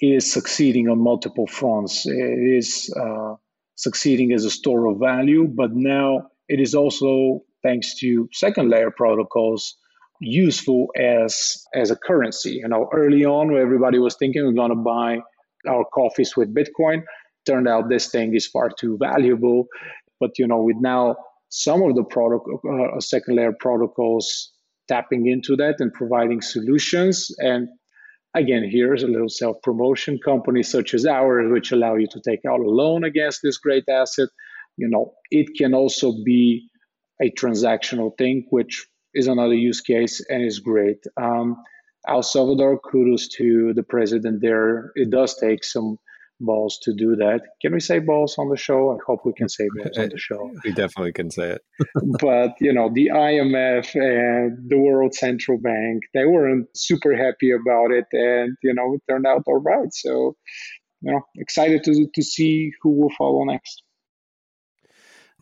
is 0.00 0.32
succeeding 0.32 0.88
on 0.88 0.98
multiple 0.98 1.46
fronts. 1.46 2.06
It 2.06 2.56
is 2.58 2.92
uh, 2.98 3.34
succeeding 3.74 4.32
as 4.32 4.44
a 4.44 4.50
store 4.50 4.86
of 4.86 4.98
value, 4.98 5.46
but 5.48 5.72
now 5.72 6.28
it 6.48 6.60
is 6.60 6.74
also 6.74 7.42
thanks 7.62 7.98
to 8.00 8.28
second 8.32 8.70
layer 8.70 8.90
protocols 8.90 9.76
useful 10.22 10.88
as 10.98 11.64
as 11.74 11.90
a 11.90 11.96
currency. 11.96 12.60
You 12.62 12.68
know 12.68 12.88
early 12.92 13.24
on 13.24 13.54
everybody 13.56 13.98
was 13.98 14.16
thinking 14.16 14.44
we're 14.44 14.52
going 14.52 14.70
to 14.70 14.76
buy 14.76 15.18
our 15.68 15.84
coffees 15.92 16.36
with 16.36 16.54
bitcoin 16.54 17.02
turned 17.46 17.68
out 17.68 17.88
this 17.88 18.08
thing 18.10 18.34
is 18.34 18.46
far 18.46 18.70
too 18.70 18.96
valuable. 18.98 19.66
But 20.20 20.38
you 20.38 20.46
know 20.46 20.62
with 20.62 20.76
now 20.80 21.16
some 21.48 21.82
of 21.82 21.94
the 21.96 22.04
protocol 22.04 22.60
uh, 22.96 23.00
second 23.00 23.36
layer 23.36 23.52
protocols 23.58 24.52
tapping 24.88 25.26
into 25.26 25.56
that 25.56 25.76
and 25.80 25.92
providing 25.92 26.40
solutions. 26.40 27.30
And 27.38 27.68
again 28.34 28.68
here's 28.70 29.02
a 29.02 29.08
little 29.08 29.28
self 29.28 29.56
promotion 29.62 30.18
companies 30.24 30.70
such 30.70 30.94
as 30.94 31.04
ours 31.04 31.50
which 31.50 31.72
allow 31.72 31.96
you 31.96 32.06
to 32.08 32.20
take 32.20 32.40
out 32.48 32.60
a 32.60 32.70
loan 32.70 33.04
against 33.04 33.40
this 33.42 33.58
great 33.58 33.84
asset. 33.88 34.28
You 34.76 34.88
know 34.88 35.14
it 35.30 35.48
can 35.58 35.74
also 35.74 36.12
be 36.24 36.68
a 37.20 37.30
transactional 37.30 38.16
thing, 38.16 38.46
which 38.50 38.86
is 39.14 39.26
another 39.26 39.54
use 39.54 39.80
case 39.80 40.24
and 40.28 40.42
is 40.42 40.60
great. 40.60 41.04
Um, 41.20 41.56
El 42.08 42.22
Salvador, 42.22 42.78
kudos 42.80 43.28
to 43.36 43.72
the 43.74 43.82
president 43.82 44.40
there. 44.40 44.92
It 44.96 45.10
does 45.10 45.36
take 45.36 45.64
some 45.64 45.98
balls 46.40 46.78
to 46.82 46.92
do 46.92 47.16
that. 47.16 47.42
Can 47.60 47.72
we 47.72 47.80
say 47.80 48.00
balls 48.00 48.36
on 48.38 48.48
the 48.48 48.56
show? 48.56 48.90
I 48.90 48.98
hope 49.06 49.20
we 49.24 49.32
can 49.32 49.48
say 49.48 49.68
balls 49.76 49.96
on 49.96 50.08
the 50.08 50.18
show. 50.28 50.50
We 50.64 50.72
definitely 50.72 51.12
can 51.12 51.30
say 51.30 51.50
it. 51.50 51.62
but, 52.20 52.54
you 52.60 52.72
know, 52.72 52.90
the 52.92 53.10
IMF 53.14 53.94
and 53.94 54.68
the 54.68 54.78
World 54.78 55.14
Central 55.14 55.58
Bank, 55.58 56.02
they 56.14 56.24
weren't 56.24 56.66
super 56.76 57.16
happy 57.16 57.52
about 57.52 57.92
it. 57.92 58.06
And, 58.12 58.56
you 58.62 58.74
know, 58.74 58.94
it 58.94 59.02
turned 59.08 59.26
out 59.26 59.44
all 59.46 59.60
right. 59.60 59.92
So, 59.92 60.36
you 61.02 61.12
know, 61.12 61.20
excited 61.36 61.84
to, 61.84 62.06
to 62.12 62.22
see 62.22 62.72
who 62.82 62.90
will 62.90 63.12
follow 63.16 63.44
next. 63.44 63.82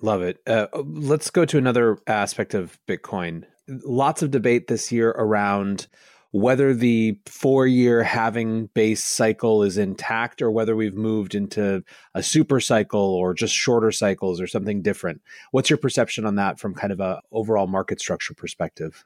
Love 0.02 0.22
it. 0.22 0.38
Uh, 0.46 0.66
let's 0.74 1.30
go 1.30 1.44
to 1.44 1.58
another 1.58 1.98
aspect 2.06 2.54
of 2.54 2.78
Bitcoin. 2.88 3.44
Lots 3.68 4.22
of 4.22 4.30
debate 4.30 4.66
this 4.66 4.90
year 4.90 5.10
around 5.10 5.86
whether 6.32 6.72
the 6.72 7.18
four 7.26 7.66
year 7.66 8.02
halving 8.02 8.66
base 8.68 9.02
cycle 9.02 9.62
is 9.62 9.76
intact 9.76 10.40
or 10.40 10.50
whether 10.50 10.76
we've 10.76 10.94
moved 10.94 11.34
into 11.34 11.82
a 12.14 12.22
super 12.22 12.60
cycle 12.60 13.00
or 13.00 13.34
just 13.34 13.54
shorter 13.54 13.90
cycles 13.90 14.40
or 14.40 14.46
something 14.46 14.80
different. 14.80 15.20
What's 15.50 15.70
your 15.70 15.76
perception 15.76 16.24
on 16.24 16.36
that 16.36 16.58
from 16.58 16.74
kind 16.74 16.92
of 16.92 17.00
a 17.00 17.20
overall 17.32 17.66
market 17.66 18.00
structure 18.00 18.34
perspective? 18.34 19.04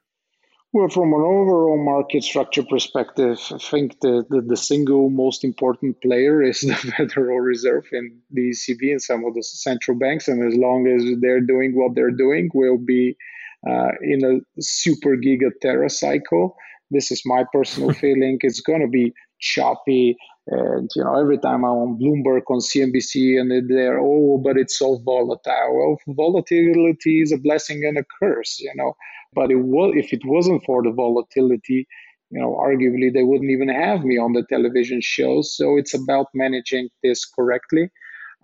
Well, 0.74 0.88
from 0.88 1.12
an 1.12 1.20
overall 1.20 1.78
market 1.78 2.24
structure 2.24 2.64
perspective, 2.64 3.38
I 3.52 3.58
think 3.58 4.00
the, 4.00 4.26
the, 4.28 4.40
the, 4.40 4.56
single 4.56 5.08
most 5.08 5.44
important 5.44 6.02
player 6.02 6.42
is 6.42 6.60
the 6.62 6.74
Federal 6.74 7.38
Reserve 7.38 7.84
and 7.92 8.10
the 8.32 8.50
ECB 8.50 8.90
and 8.90 9.00
some 9.00 9.24
of 9.24 9.34
the 9.34 9.44
central 9.44 9.96
banks. 9.96 10.26
And 10.26 10.44
as 10.44 10.58
long 10.58 10.88
as 10.88 11.04
they're 11.20 11.40
doing 11.40 11.76
what 11.76 11.94
they're 11.94 12.10
doing, 12.10 12.50
we'll 12.52 12.84
be 12.84 13.16
uh, 13.64 13.92
in 14.02 14.24
a 14.24 14.60
super 14.60 15.16
giga 15.16 15.52
tera 15.62 15.88
cycle. 15.88 16.56
This 16.90 17.12
is 17.12 17.22
my 17.24 17.44
personal 17.52 17.92
feeling. 18.02 18.38
It's 18.40 18.60
going 18.60 18.80
to 18.80 18.88
be 18.88 19.14
choppy. 19.38 20.16
And 20.46 20.90
you 20.94 21.02
know, 21.02 21.18
every 21.18 21.38
time 21.38 21.64
I'm 21.64 21.70
on 21.70 21.98
Bloomberg 21.98 22.42
on 22.50 22.60
CNBC 22.60 23.40
and 23.40 23.70
they're 23.70 23.98
oh, 23.98 24.38
but 24.38 24.58
it's 24.58 24.78
so 24.78 24.98
volatile. 24.98 25.98
Well, 26.06 26.14
volatility 26.14 27.22
is 27.22 27.32
a 27.32 27.38
blessing 27.38 27.84
and 27.84 27.96
a 27.96 28.04
curse, 28.20 28.60
you 28.60 28.72
know. 28.74 28.94
But 29.32 29.50
it 29.50 29.56
was 29.56 29.94
if 29.96 30.12
it 30.12 30.20
wasn't 30.24 30.62
for 30.64 30.82
the 30.82 30.90
volatility, 30.90 31.88
you 32.30 32.40
know, 32.40 32.60
arguably 32.60 33.12
they 33.12 33.22
wouldn't 33.22 33.50
even 33.50 33.68
have 33.68 34.04
me 34.04 34.18
on 34.18 34.34
the 34.34 34.44
television 34.48 35.00
shows. 35.00 35.56
So 35.56 35.78
it's 35.78 35.94
about 35.94 36.26
managing 36.34 36.90
this 37.02 37.24
correctly. 37.24 37.90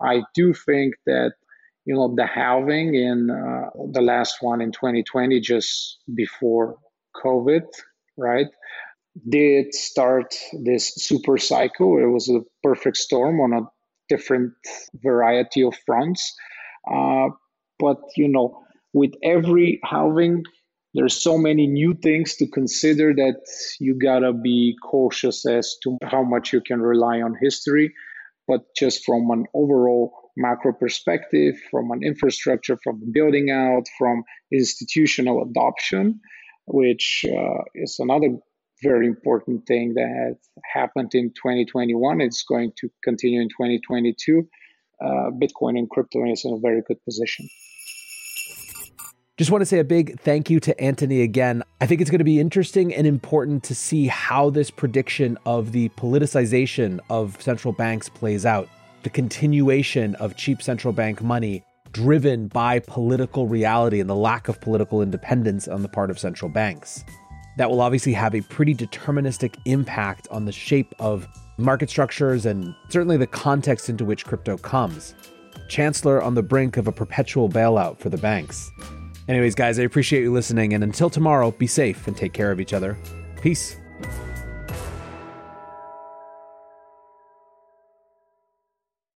I 0.01 0.23
do 0.33 0.53
think 0.53 0.95
that 1.05 1.33
you 1.85 1.93
know 1.93 2.15
the 2.15 2.25
halving 2.25 2.95
in 2.95 3.29
uh, 3.29 3.69
the 3.91 4.01
last 4.01 4.37
one 4.41 4.59
in 4.61 4.71
2020, 4.71 5.39
just 5.39 5.99
before 6.15 6.77
COVID, 7.23 7.67
right? 8.17 8.47
Did 9.27 9.73
start 9.73 10.35
this 10.63 10.95
super 10.95 11.37
cycle. 11.37 11.97
It 11.97 12.07
was 12.07 12.29
a 12.29 12.41
perfect 12.63 12.97
storm 12.97 13.41
on 13.41 13.53
a 13.53 13.67
different 14.07 14.53
variety 14.95 15.63
of 15.63 15.75
fronts. 15.85 16.33
Uh, 16.89 17.29
but 17.77 17.97
you 18.15 18.27
know, 18.27 18.63
with 18.93 19.11
every 19.23 19.79
halving, 19.83 20.43
there's 20.93 21.21
so 21.21 21.37
many 21.37 21.67
new 21.67 21.93
things 21.93 22.35
to 22.35 22.47
consider 22.47 23.13
that 23.13 23.41
you 23.79 23.97
gotta 23.97 24.33
be 24.33 24.75
cautious 24.83 25.45
as 25.45 25.75
to 25.83 25.97
how 26.03 26.23
much 26.23 26.53
you 26.53 26.61
can 26.61 26.81
rely 26.81 27.21
on 27.21 27.35
history. 27.41 27.93
But 28.47 28.61
just 28.75 29.05
from 29.05 29.29
an 29.31 29.45
overall 29.53 30.31
macro 30.35 30.73
perspective, 30.73 31.55
from 31.69 31.91
an 31.91 32.03
infrastructure, 32.03 32.77
from 32.83 33.01
building 33.11 33.49
out, 33.49 33.83
from 33.97 34.23
institutional 34.51 35.43
adoption, 35.43 36.19
which 36.65 37.25
uh, 37.27 37.63
is 37.75 37.97
another 37.99 38.37
very 38.81 39.07
important 39.07 39.65
thing 39.67 39.93
that 39.95 40.37
happened 40.73 41.13
in 41.13 41.29
2021. 41.29 42.21
It's 42.21 42.43
going 42.43 42.71
to 42.77 42.89
continue 43.03 43.41
in 43.41 43.49
2022. 43.49 44.47
Uh, 44.99 45.07
Bitcoin 45.31 45.77
and 45.77 45.89
crypto 45.89 46.25
is 46.31 46.45
in 46.45 46.53
a 46.53 46.59
very 46.59 46.81
good 46.87 47.03
position. 47.05 47.47
Just 49.37 49.49
want 49.49 49.61
to 49.63 49.65
say 49.65 49.79
a 49.79 49.83
big 49.83 50.19
thank 50.19 50.51
you 50.51 50.59
to 50.59 50.75
Antoni 50.75 51.23
again. 51.23 51.63
I 51.79 51.87
think 51.87 51.99
it's 51.99 52.11
going 52.11 52.19
to 52.19 52.25
be 52.25 52.39
interesting 52.39 52.93
and 52.93 53.07
important 53.07 53.63
to 53.63 53.73
see 53.73 54.05
how 54.07 54.51
this 54.51 54.69
prediction 54.69 55.37
of 55.47 55.71
the 55.71 55.89
politicization 55.89 56.99
of 57.09 57.41
central 57.41 57.73
banks 57.73 58.07
plays 58.07 58.45
out, 58.45 58.69
the 59.01 59.09
continuation 59.09 60.13
of 60.15 60.35
cheap 60.35 60.61
central 60.61 60.93
bank 60.93 61.23
money 61.23 61.63
driven 61.91 62.47
by 62.47 62.79
political 62.79 63.47
reality 63.47 63.99
and 63.99 64.09
the 64.09 64.15
lack 64.15 64.47
of 64.47 64.61
political 64.61 65.01
independence 65.01 65.67
on 65.67 65.81
the 65.81 65.89
part 65.89 66.09
of 66.11 66.19
central 66.19 66.49
banks. 66.49 67.03
That 67.57 67.69
will 67.69 67.81
obviously 67.81 68.13
have 68.13 68.33
a 68.33 68.41
pretty 68.41 68.73
deterministic 68.73 69.55
impact 69.65 70.27
on 70.31 70.45
the 70.45 70.51
shape 70.51 70.95
of 70.99 71.27
market 71.57 71.89
structures 71.89 72.45
and 72.45 72.73
certainly 72.89 73.17
the 73.17 73.27
context 73.27 73.89
into 73.89 74.05
which 74.05 74.25
crypto 74.25 74.57
comes. 74.57 75.13
Chancellor 75.67 76.21
on 76.21 76.35
the 76.35 76.43
brink 76.43 76.77
of 76.77 76.87
a 76.87 76.91
perpetual 76.91 77.49
bailout 77.49 77.99
for 77.99 78.09
the 78.09 78.17
banks. 78.17 78.71
Anyways, 79.27 79.55
guys, 79.55 79.79
I 79.79 79.83
appreciate 79.83 80.23
you 80.23 80.33
listening, 80.33 80.73
and 80.73 80.83
until 80.83 81.09
tomorrow, 81.09 81.51
be 81.51 81.67
safe 81.67 82.07
and 82.07 82.17
take 82.17 82.33
care 82.33 82.51
of 82.51 82.59
each 82.59 82.73
other. 82.73 82.97
Peace. 83.41 83.77